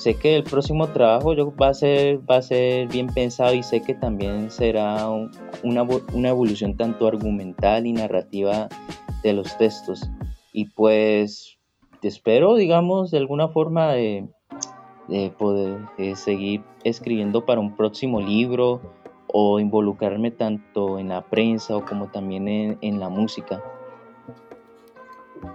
[0.00, 3.62] sé que el próximo trabajo yo va a ser va a ser bien pensado y
[3.62, 5.10] sé que también será
[5.62, 5.82] una,
[6.14, 8.70] una evolución tanto argumental y narrativa
[9.22, 10.08] de los textos.
[10.54, 11.58] Y pues
[12.02, 14.26] espero digamos de alguna forma de,
[15.36, 15.80] poder
[16.14, 18.80] seguir escribiendo para un próximo libro
[19.26, 23.62] o involucrarme tanto en la prensa o como también en, en la música.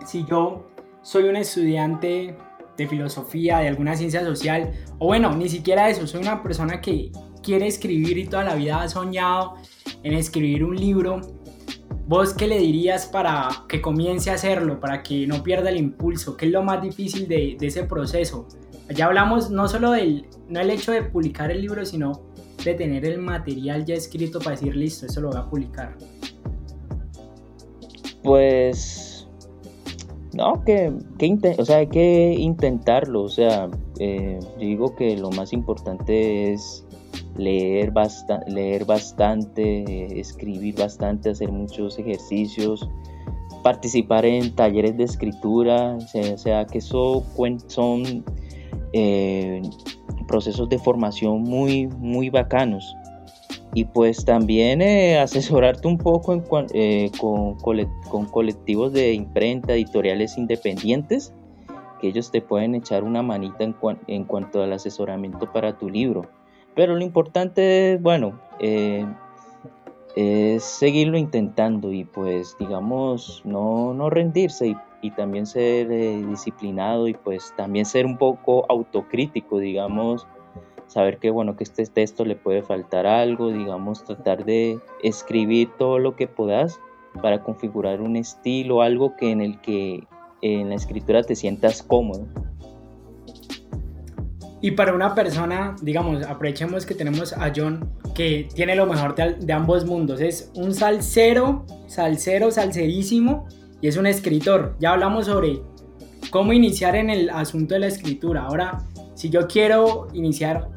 [0.06, 0.66] Si yo
[1.02, 2.36] soy un estudiante
[2.78, 7.12] de filosofía, de alguna ciencia social, o bueno, ni siquiera eso, soy una persona que
[7.42, 9.56] quiere escribir y toda la vida ha soñado
[10.04, 11.22] en escribir un libro,
[12.08, 16.36] ¿vos qué le dirías para que comience a hacerlo, para que no pierda el impulso?
[16.36, 18.48] ¿Qué es lo más difícil de, ese proceso?
[18.90, 22.24] Ya hablamos no solo del, no el hecho de publicar el libro, sino
[22.64, 25.96] de tener el material ya escrito para decir, listo, eso lo voy a publicar.
[28.24, 29.05] Pues
[30.36, 33.24] no, que, que o sea, hay que intentarlo.
[33.24, 33.70] O sea,
[34.00, 36.86] eh, digo que lo más importante es
[37.38, 37.94] leer,
[38.48, 42.90] leer bastante, escribir bastante, hacer muchos ejercicios,
[43.64, 45.96] participar en talleres de escritura.
[45.96, 47.24] O sea, que eso
[47.68, 48.26] son
[48.92, 49.62] eh,
[50.28, 52.94] procesos de formación muy, muy bacanos
[53.76, 56.34] y pues también eh, asesorarte un poco
[56.74, 57.56] eh, con,
[58.30, 61.34] colectivos de imprenta, editoriales independientes,
[62.00, 63.76] que ellos te pueden echar una manita en,
[64.08, 66.22] en cuanto al asesoramiento para tu libro.
[66.74, 69.06] Pero lo importante bueno, eh,
[70.16, 75.90] es seguirlo intentando y pues digamos no, no rendirse y, y también ser
[76.30, 80.26] disciplinado y pues también ser un poco autocrítico, digamos,
[80.88, 86.00] saber que bueno que este texto le puede faltar algo, digamos tratar de escribir todo
[86.00, 86.80] lo que puedas
[87.22, 90.08] para configurar un estilo, algo que en el que
[90.42, 92.28] en la escritura te sientas cómodo.
[94.62, 99.36] Y para una persona, digamos, aprovechemos que tenemos a John, que tiene lo mejor de,
[99.36, 100.22] de, ambos mundos.
[100.22, 103.48] Es un salsero, salsero, salserísimo,
[103.82, 104.76] y es un escritor.
[104.80, 105.62] Ya hablamos sobre
[106.32, 108.46] cómo iniciar en el asunto de la escritura.
[108.46, 108.84] Ahora,
[109.16, 110.70] si yo quiero iniciar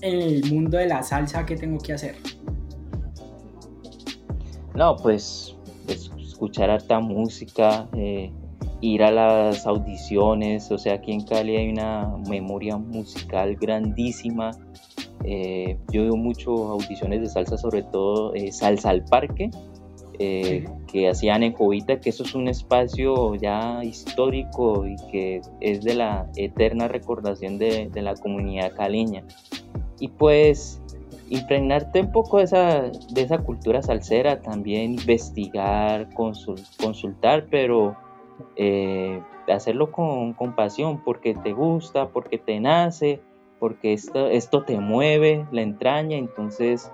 [0.00, 2.16] en el mundo de la salsa, ¿qué tengo que hacer?
[4.74, 5.56] No, pues,
[6.18, 8.32] escuchar harta música, eh,
[8.80, 14.52] ir a las audiciones, o sea, aquí en Cali hay una memoria musical grandísima.
[15.24, 19.50] Eh, yo veo mucho audiciones de salsa, sobre todo eh, Salsa al Parque,
[20.20, 25.94] que hacían en Jovita, que eso es un espacio ya histórico y que es de
[25.94, 29.24] la eterna recordación de, la comunidad caleña.
[29.98, 30.82] Y pues
[31.30, 37.96] impregnarte un poco de esa, de esa cultura salsera, también investigar, consultar, pero
[38.56, 43.22] eh, hacerlo con, con, pasión, porque te gusta, porque te nace,
[43.58, 46.92] porque esto, esto te mueve la entraña, entonces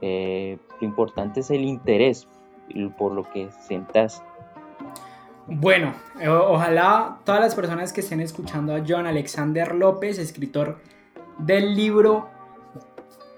[0.00, 2.26] eh, lo importante es el interés
[2.96, 4.22] por lo que sientas.
[5.46, 5.92] Bueno,
[6.26, 10.78] ojalá todas las personas que estén escuchando a John Alexander López, escritor
[11.38, 12.28] del libro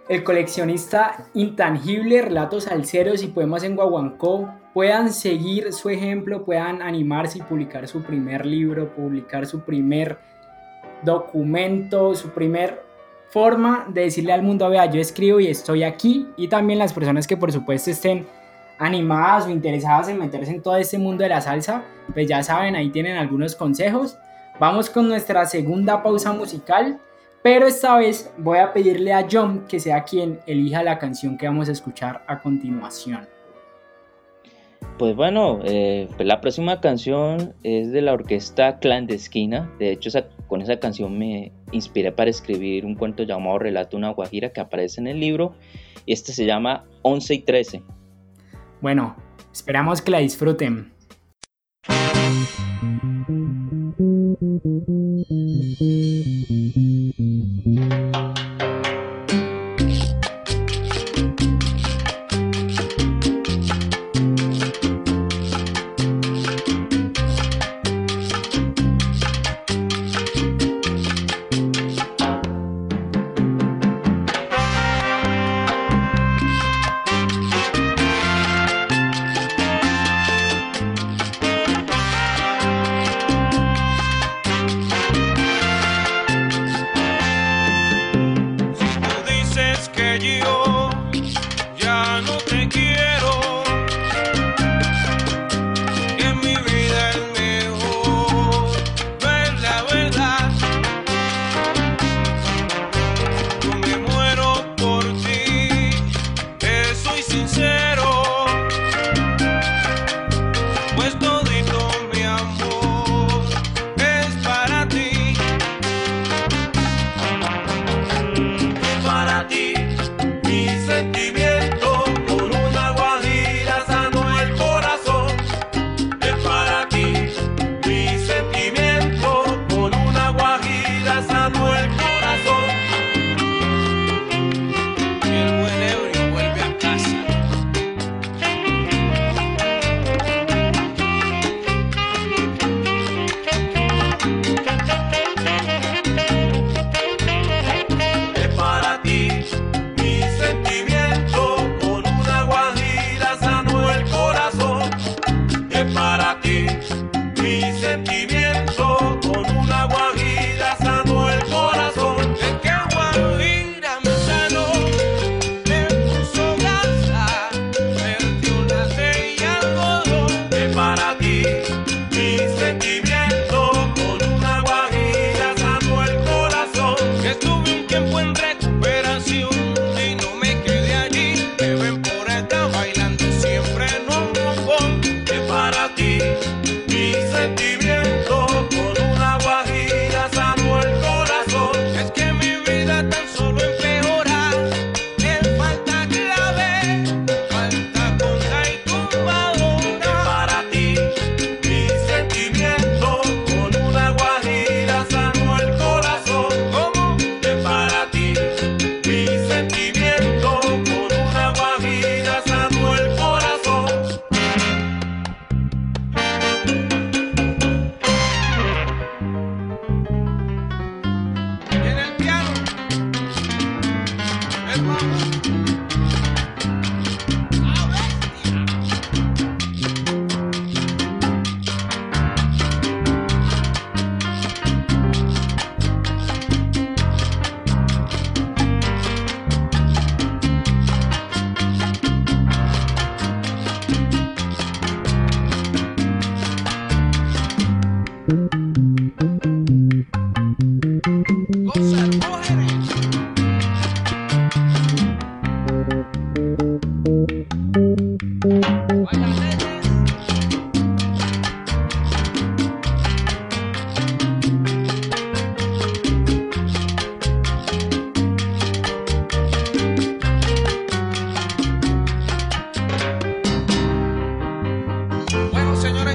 [0.08, 7.38] el coleccionista intangible, relatos salseros y poemas en Guaguancó puedan seguir su ejemplo, puedan animarse
[7.38, 10.18] y publicar su primer libro, publicar su primer
[11.02, 12.82] documento, su primer
[13.30, 16.28] forma de decirle al mundo, vea, yo escribo y estoy aquí.
[16.36, 18.26] Y también las personas que por supuesto estén
[18.78, 22.76] animadas o interesadas en meterse en todo este mundo de la salsa, pues ya saben,
[22.76, 24.16] ahí tienen algunos consejos.
[24.58, 27.00] Vamos con nuestra segunda pausa musical
[27.46, 31.46] pero esta vez voy a pedirle a John que sea quien elija la canción que
[31.46, 33.28] vamos a escuchar a continuación.
[34.98, 39.72] Pues bueno, eh, pues la próxima canción es de la orquesta Clandestina.
[39.78, 40.10] De hecho,
[40.48, 45.00] con esa canción me inspiré para escribir un cuento llamado Relato una Guajira que aparece
[45.00, 45.54] en el libro.
[46.04, 47.82] Y este se llama 11 y 13.
[48.86, 49.16] Bueno,
[49.52, 50.92] esperamos que la disfruten.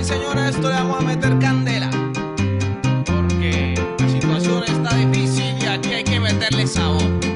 [0.02, 1.90] Y señores, esto le vamos a meter candela.
[3.06, 7.31] Porque la situación está difícil y aquí hay que meterle sabor.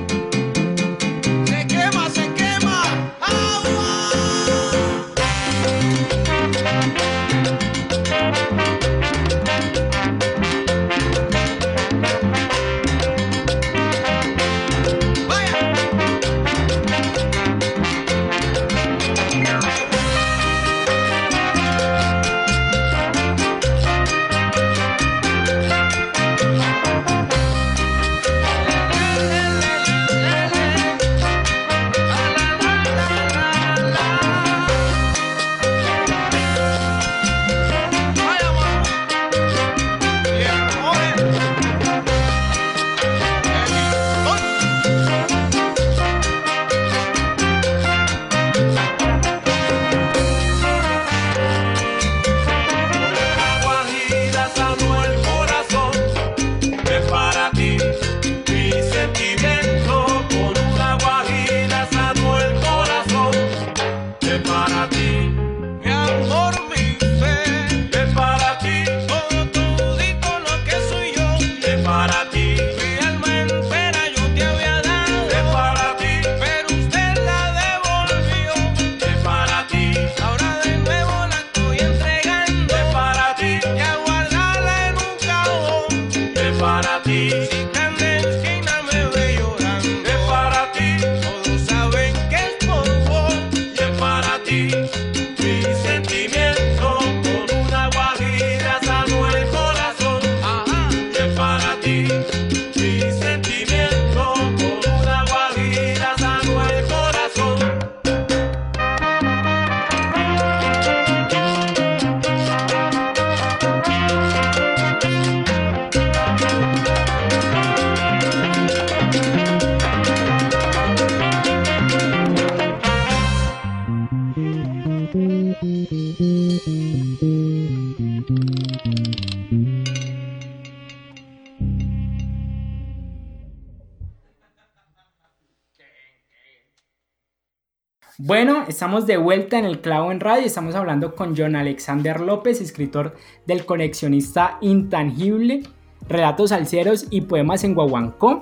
[138.96, 140.46] Estamos de vuelta en el clavo en radio.
[140.46, 143.14] Estamos hablando con John Alexander López, escritor
[143.46, 145.64] del coleccionista intangible,
[146.08, 148.39] relatos alceros y poemas en Guaguancó.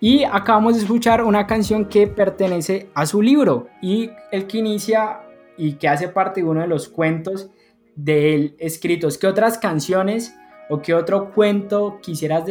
[0.00, 5.20] Y acabamos de escuchar una canción que pertenece a su libro y el que inicia
[5.58, 7.50] y que hace parte de uno de los cuentos
[7.94, 9.18] de él escritos.
[9.18, 10.34] ¿Qué otras canciones
[10.70, 12.44] o qué otro cuento quisieras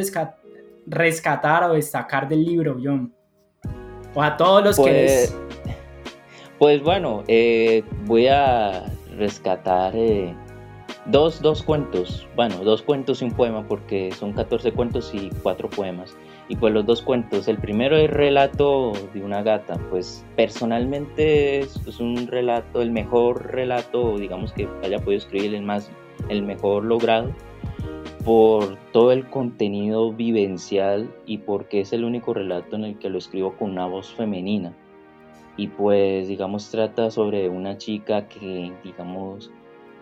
[0.85, 3.11] rescatar o destacar del libro, John?
[4.13, 5.44] O a todos los que pues,
[6.59, 8.85] pues bueno, eh, voy a
[9.17, 10.33] rescatar eh,
[11.05, 15.69] dos, dos, cuentos, bueno, dos cuentos y un poema porque son 14 cuentos y cuatro
[15.69, 16.15] poemas.
[16.47, 21.75] Y pues los dos cuentos, el primero es relato de una gata, pues personalmente es,
[21.87, 25.89] es un relato, el mejor relato, digamos que haya podido escribir, el más,
[26.29, 27.33] el mejor logrado
[28.23, 33.17] por todo el contenido vivencial y porque es el único relato en el que lo
[33.17, 34.73] escribo con una voz femenina
[35.57, 39.51] y pues digamos trata sobre una chica que digamos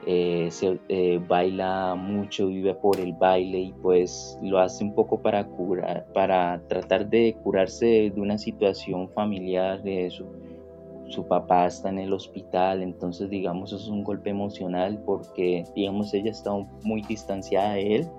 [0.05, 5.21] eh, se, eh, baila mucho, vive por el baile y pues lo hace un poco
[5.21, 10.25] para curar, para tratar de curarse de una situación familiar, de su,
[11.07, 16.31] su papá está en el hospital, entonces digamos es un golpe emocional porque digamos ella
[16.31, 16.51] está
[16.83, 18.09] muy distanciada de él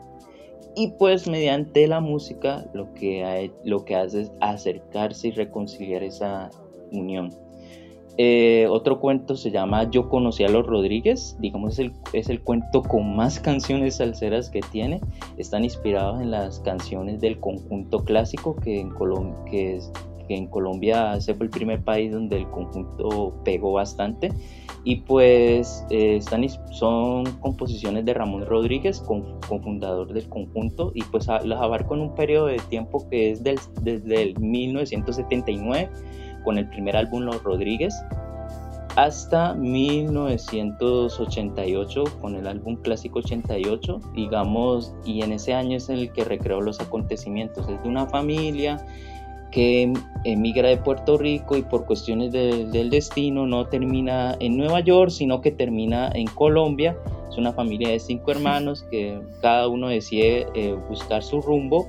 [0.76, 6.50] y pues mediante la música lo que, lo que hace es acercarse y reconciliar esa,
[6.98, 7.30] unión.
[8.16, 12.40] Eh, otro cuento se llama Yo conocí a los Rodríguez, digamos es el, es el
[12.40, 15.00] cuento con más canciones salseras que tiene,
[15.36, 18.92] están inspirados en las canciones del conjunto clásico que en,
[19.50, 19.80] que,
[20.28, 24.32] en Colombia fue el primer país donde el conjunto pegó bastante.
[24.86, 31.60] Y pues eh, están, son composiciones de Ramón Rodríguez, cofundador del conjunto y pues las
[31.60, 35.88] abarco en un periodo de tiempo que es del, desde el 1979
[36.44, 37.94] con el primer álbum Los Rodríguez
[38.96, 46.22] hasta 1988 con el álbum Clásico 88, digamos, y en ese año es el que
[46.24, 47.68] recreó los acontecimientos.
[47.68, 48.86] Es de una familia
[49.50, 49.92] que
[50.24, 55.40] emigra de Puerto Rico y por cuestiones del destino no termina en Nueva York, sino
[55.40, 56.96] que termina en Colombia.
[57.28, 61.88] Es una familia de cinco hermanos que cada uno decide eh, buscar su rumbo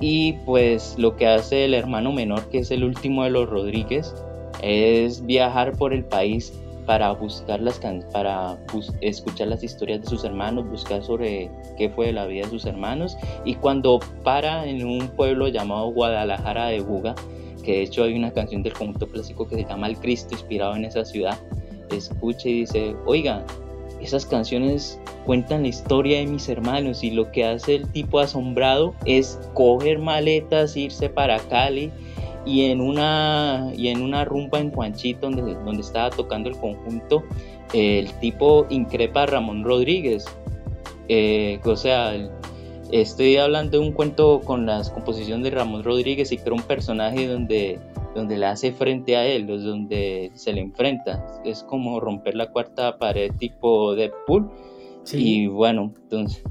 [0.00, 4.14] y pues lo que hace el hermano menor, que es el último de los Rodríguez,
[4.62, 6.52] es viajar por el país
[6.86, 7.80] para buscar las
[8.12, 8.56] para
[9.00, 13.16] escuchar las historias de sus hermanos, buscar sobre qué fue la vida de sus hermanos.
[13.44, 17.14] Y cuando para en un pueblo llamado Guadalajara de Buga,
[17.64, 20.76] que de hecho hay una canción del conjunto clásico que se llama El Cristo inspirado
[20.76, 21.36] en esa ciudad,
[21.90, 23.44] escucha y dice, oiga,
[24.06, 28.94] esas canciones cuentan la historia de mis hermanos y lo que hace el tipo asombrado
[29.04, 31.90] es coger maletas, irse para Cali
[32.44, 37.24] y en una, y en una rumba en Juanchito donde, donde estaba tocando el conjunto,
[37.72, 40.24] el tipo increpa a Ramón Rodríguez.
[41.08, 42.14] Eh, o sea,
[42.92, 46.62] estoy hablando de un cuento con las composiciones de Ramón Rodríguez y que era un
[46.62, 47.80] personaje donde,
[48.16, 51.40] donde le hace frente a él, donde se le enfrenta.
[51.44, 54.50] Es como romper la cuarta pared tipo Deadpool.
[55.12, 56.42] Y bueno, entonces,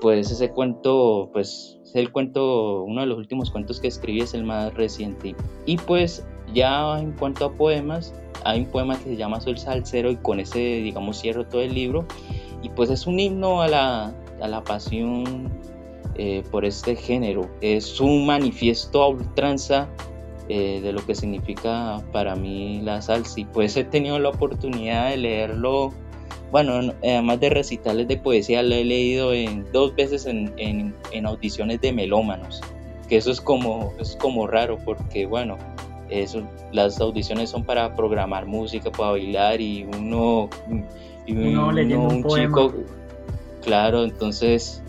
[0.00, 4.34] pues ese cuento, pues es el cuento, uno de los últimos cuentos que escribí es
[4.34, 5.34] el más reciente.
[5.64, 8.12] Y pues ya en cuanto a poemas,
[8.44, 11.74] hay un poema que se llama Soy Salcero y con ese, digamos, cierro todo el
[11.74, 12.06] libro.
[12.60, 15.48] Y pues es un himno a la, a la pasión
[16.16, 17.48] eh, por este género.
[17.60, 19.88] Es un manifiesto a ultranza
[20.48, 23.40] eh, de lo que significa para mí la salsa.
[23.40, 25.92] Y pues he tenido la oportunidad de leerlo
[26.50, 31.80] bueno, además de recitales de poesía, lo he leído en, dos veces en, en, audiciones
[31.80, 32.62] de melómanos,
[33.08, 35.58] que eso es como, es como raro porque, bueno,
[36.08, 36.42] eso,
[36.72, 40.48] las audiciones son para programar música, para bailar y uno,
[41.26, 42.72] y uno, leyendo un, chico,
[43.62, 44.82] claro, entonces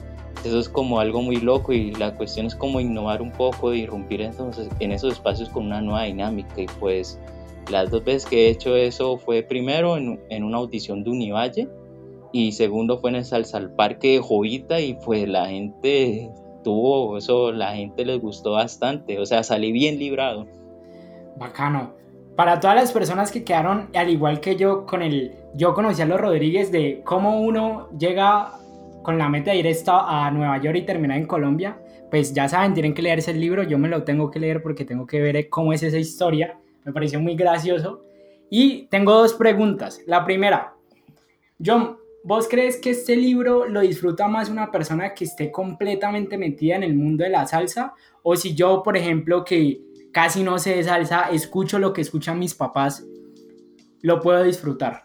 [0.43, 4.21] eso es como algo muy loco y la cuestión es como innovar un poco, irrumpir
[4.21, 7.19] entonces en esos espacios con una nueva dinámica y pues
[7.69, 11.67] las dos veces que he hecho eso fue primero en, en una audición de Univalle
[12.31, 16.31] y segundo fue en el Salsa al Parque de Jovita y pues la gente
[16.63, 20.47] tuvo eso, la gente les gustó bastante, o sea, salí bien librado.
[21.37, 21.97] Bacano.
[22.35, 26.05] Para todas las personas que quedaron, al igual que yo, con el, yo conocí a
[26.05, 28.58] los Rodríguez de cómo uno llega
[29.03, 31.79] con la meta de ir a Nueva York y terminar en Colombia,
[32.09, 34.85] pues ya saben, tienen que leerse el libro, yo me lo tengo que leer porque
[34.85, 36.57] tengo que ver cómo es esa historia
[36.89, 38.03] me pareció muy gracioso.
[38.49, 40.01] Y tengo dos preguntas.
[40.07, 40.73] La primera,
[41.63, 46.75] John, ¿vos crees que este libro lo disfruta más una persona que esté completamente metida
[46.75, 47.93] en el mundo de la salsa?
[48.23, 49.81] O si yo, por ejemplo, que
[50.11, 53.05] casi no sé de salsa, escucho lo que escuchan mis papás,
[54.01, 55.03] lo puedo disfrutar.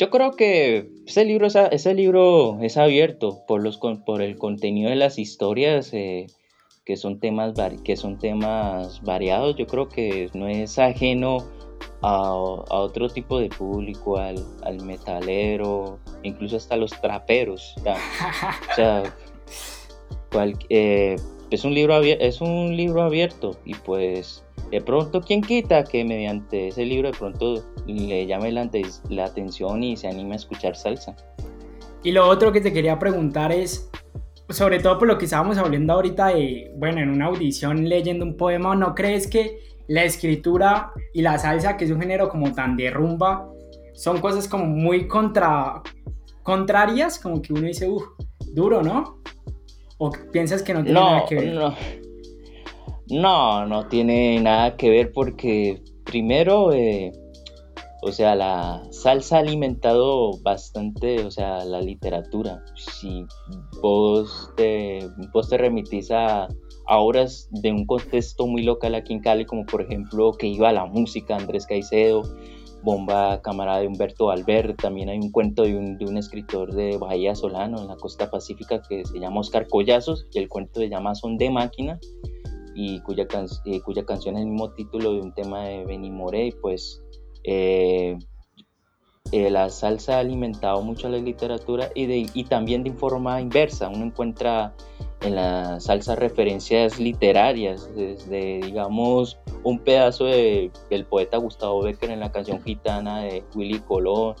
[0.00, 4.96] Yo creo que ese libro, ese libro es abierto por, los, por el contenido de
[4.96, 5.92] las historias.
[5.92, 6.26] Eh,
[6.86, 7.52] que son temas,
[7.84, 11.44] que son temas variados, yo creo que no es ajeno
[12.00, 17.74] a, otro tipo de público, al, al, metalero, incluso hasta los traperos.
[17.76, 19.02] o sea,
[20.70, 21.16] eh,
[21.50, 26.68] es, un libro es un libro abierto y pues de pronto, ¿quién quita que mediante
[26.68, 28.68] ese libro de pronto le llame la,
[29.08, 31.16] la atención y se anime a escuchar salsa?
[32.02, 33.90] Y lo otro que te quería preguntar es,
[34.48, 38.36] sobre todo por lo que estábamos hablando ahorita de, bueno, en una audición leyendo un
[38.36, 39.58] poema, ¿no crees que
[39.88, 43.48] la escritura y la salsa, que es un género como tan de rumba,
[43.94, 45.82] son cosas como muy contra,
[46.42, 47.18] contrarias?
[47.18, 48.04] Como que uno dice, uff,
[48.52, 49.20] duro, ¿no?
[49.98, 51.54] ¿O piensas que no tiene nada que ver?
[51.54, 51.74] No.
[53.10, 56.72] No, no tiene nada que ver porque primero...
[56.72, 57.12] Eh,
[58.02, 62.64] o sea, la salsa ha alimentado bastante, o sea, la literatura.
[62.74, 63.26] Si
[63.82, 66.48] vos te, vos remitís a,
[66.86, 70.86] obras de un contexto muy local aquí en Cali, como por ejemplo que iba la
[70.86, 72.22] música, Andrés Caicedo,
[72.82, 76.96] Bomba Camarada de Humberto Albert, también hay un cuento de un, de un, escritor de
[76.96, 80.88] Bahía Solano en la costa pacífica que se llama Oscar Collazos y el cuento se
[80.88, 82.00] llama Son de Máquina
[82.82, 83.26] y cuya,
[83.66, 87.02] eh, cuya canción es el mismo título de un tema de Benny Morey, pues
[87.44, 88.16] eh,
[89.32, 93.90] eh, la salsa ha alimentado mucho la literatura y, de, y también de forma inversa.
[93.90, 94.72] Uno encuentra
[95.20, 102.20] en la salsa referencias literarias, desde, digamos, un pedazo de, del poeta Gustavo Becker en
[102.20, 104.36] la canción gitana de Willy Colón,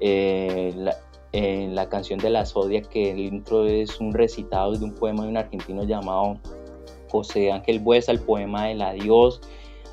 [0.00, 0.74] eh,
[1.30, 5.22] en la canción de la Sodia, que el intro es un recitado de un poema
[5.22, 6.38] de un argentino llamado
[7.08, 9.40] José Ángel Buesa, el poema del adiós,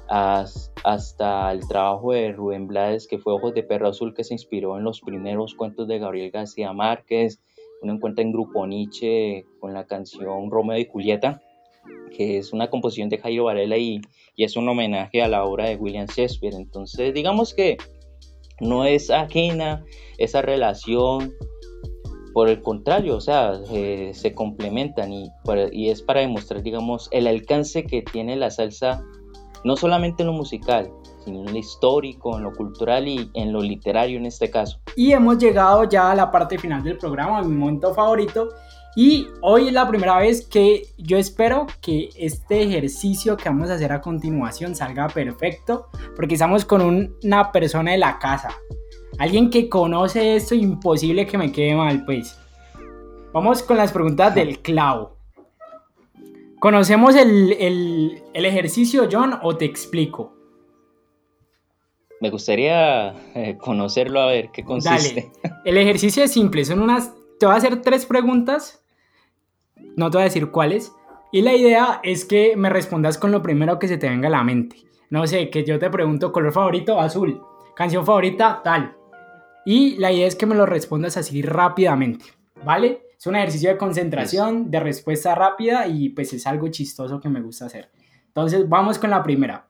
[0.08, 4.78] hasta el trabajo de Rubén Blades, que fue Ojos de Perro Azul, que se inspiró
[4.78, 7.42] en los primeros cuentos de Gabriel García Márquez.
[7.82, 11.42] Uno encuentra en Grupo Nietzsche con la canción Romeo y Julieta,
[12.16, 14.02] que es una composición de Jairo Varela y,
[14.36, 16.56] y es un homenaje a la obra de William Shakespeare.
[16.56, 17.78] Entonces, digamos que
[18.60, 19.84] no es ajena
[20.18, 21.34] esa relación
[22.34, 25.32] por el contrario, o sea, eh, se complementan y,
[25.72, 29.04] y, es para demostrar, digamos, el alcance que tiene la salsa
[29.64, 30.92] no solamente en lo musical,
[31.26, 34.80] en lo histórico, en lo cultural y en lo literario en este caso.
[34.96, 38.50] Y hemos llegado ya a la parte final del programa, mi momento favorito.
[38.96, 43.76] Y hoy es la primera vez que yo espero que este ejercicio que vamos a
[43.76, 48.50] hacer a continuación salga perfecto, porque estamos con una persona de la casa.
[49.20, 52.40] Alguien que conoce esto, imposible que me quede mal, pues.
[53.32, 55.18] Vamos con las preguntas del clavo.
[56.60, 57.54] ¿Conocemos el,
[58.34, 60.34] el ejercicio, John, o te explico?
[62.24, 65.30] Me gustaría eh, conocerlo a ver qué consiste.
[65.44, 65.58] Dale.
[65.66, 67.14] El ejercicio es simple, son unas.
[67.38, 68.82] Te voy a hacer tres preguntas.
[69.98, 70.94] No te voy a decir cuáles.
[71.34, 74.32] Y la idea es que me respondas con lo primero que se te venga a
[74.32, 74.78] la mente.
[75.10, 77.42] No sé, que yo te pregunto color favorito, azul.
[77.76, 78.96] Canción favorita, tal.
[79.66, 82.26] Y la idea es que me lo respondas así rápidamente.
[82.64, 83.02] ¿Vale?
[83.18, 87.42] Es un ejercicio de concentración, de respuesta rápida y pues es algo chistoso que me
[87.42, 87.90] gusta hacer.
[88.28, 89.68] Entonces, vamos con la primera.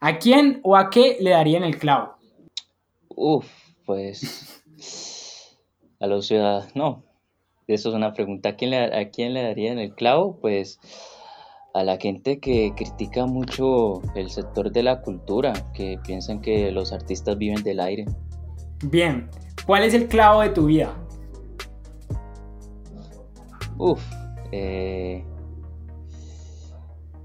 [0.00, 2.16] ¿A quién o a qué le darían el clavo?
[3.08, 3.46] Uf,
[3.86, 4.62] pues
[6.00, 7.04] a los ciudadanos, no,
[7.66, 8.50] eso es una pregunta.
[8.50, 10.38] ¿A quién, le, ¿A quién le darían el clavo?
[10.40, 10.80] Pues
[11.74, 16.92] a la gente que critica mucho el sector de la cultura, que piensan que los
[16.92, 18.06] artistas viven del aire.
[18.82, 19.30] Bien,
[19.64, 20.92] ¿cuál es el clavo de tu vida?
[23.78, 24.02] Uf,
[24.50, 25.24] eh,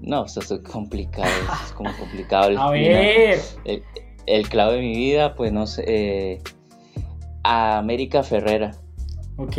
[0.00, 1.26] no, esto es complicado,
[1.64, 2.58] es como complicado.
[2.58, 3.40] a ver.
[4.26, 6.42] El, clavo de mi vida, pues no sé, eh,
[7.42, 8.72] a América Ferrera.
[9.36, 9.56] Ok,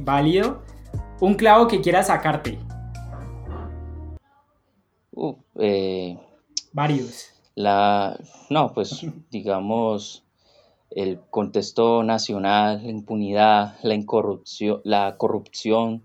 [0.00, 0.62] válido.
[1.20, 2.58] Un clavo que quieras sacarte.
[5.56, 6.18] eh,
[6.72, 7.28] Varios.
[7.54, 10.24] La, no, pues digamos
[10.96, 16.02] el contexto nacional, la impunidad, la incorrupción, la corrupción,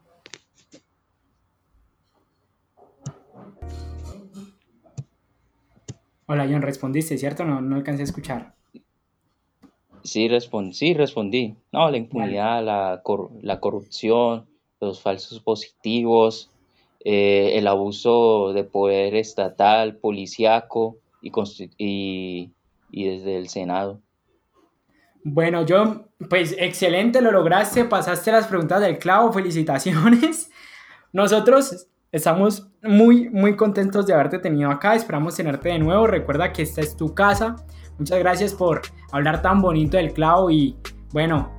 [6.29, 7.45] Hola, John, respondiste, ¿cierto?
[7.45, 8.53] No, no alcancé a escuchar.
[10.03, 10.27] Sí,
[10.73, 11.55] sí respondí.
[11.71, 13.01] No, la impunidad, la,
[13.41, 14.45] la, corrupción,
[14.81, 16.49] los falsos positivos,
[17.05, 21.31] eh, el abuso de poder estatal, policíaco y,
[21.77, 22.51] y,
[22.91, 24.01] y desde el Senado.
[25.23, 30.49] Bueno, John, pues excelente, lo lograste, pasaste las preguntas del clavo, felicitaciones.
[31.13, 34.95] Nosotros Estamos muy, muy contentos de haberte tenido acá.
[34.95, 36.07] Esperamos tenerte de nuevo.
[36.07, 37.57] Recuerda que esta es tu casa.
[37.99, 40.77] Muchas gracias por hablar tan bonito del clavo y,
[41.11, 41.51] bueno,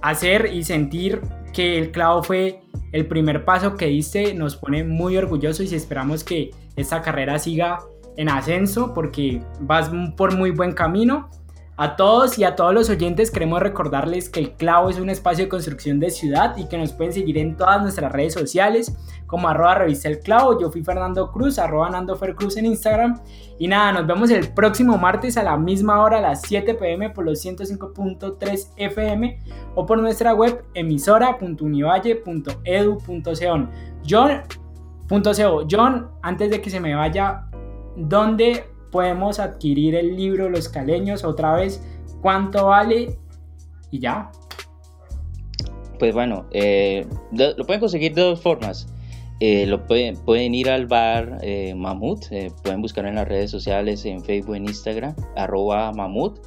[0.00, 1.20] hacer y sentir
[1.52, 2.60] que el clavo fue
[2.92, 4.32] el primer paso que diste.
[4.32, 7.80] Nos pone muy orgullosos y esperamos que esta carrera siga
[8.16, 11.30] en ascenso porque vas por muy buen camino.
[11.76, 15.44] A todos y a todos los oyentes queremos recordarles que El Clavo es un espacio
[15.44, 18.94] de construcción de ciudad y que nos pueden seguir en todas nuestras redes sociales
[19.26, 20.60] como arroba revista El Clavo.
[20.60, 23.22] Yo fui Fernando Cruz, arroba Nando Cruz en Instagram.
[23.58, 27.08] Y nada, nos vemos el próximo martes a la misma hora, a las 7 pm
[27.08, 29.40] por los 105.3 FM
[29.74, 33.68] o por nuestra web emisora.univalle.edu.co.
[34.06, 34.42] John,
[35.70, 37.46] John, antes de que se me vaya,
[37.96, 41.82] ¿dónde podemos adquirir el libro Los Caleños otra vez,
[42.20, 43.18] cuánto vale
[43.90, 44.30] y ya.
[45.98, 48.86] Pues bueno, eh, lo pueden conseguir de dos formas.
[49.40, 52.26] Eh, lo pueden, ir al bar eh, Mamut,
[52.62, 56.38] pueden buscar en las redes sociales, en Facebook, en Instagram, arroba Mamut.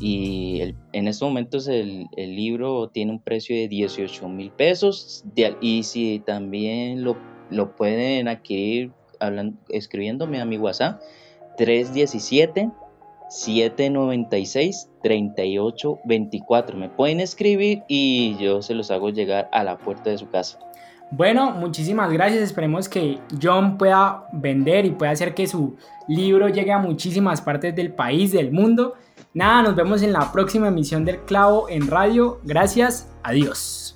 [0.00, 5.24] Y en estos momentos el, libro tiene un precio de 18 mil pesos.
[5.60, 7.18] y si también lo,
[7.50, 8.92] lo pueden adquirir
[9.68, 11.00] escribiéndome a mi WhatsApp,
[11.58, 12.70] 317
[13.28, 16.78] 796 3824.
[16.78, 20.58] Me pueden escribir y yo se los hago llegar a la puerta de su casa.
[21.10, 22.42] Bueno, muchísimas gracias.
[22.42, 27.74] Esperemos que John pueda vender y pueda hacer que su libro llegue a muchísimas partes
[27.74, 28.94] del país, del mundo.
[29.34, 32.40] Nada, nos vemos en la próxima emisión del Clavo en radio.
[32.44, 33.87] Gracias, adiós.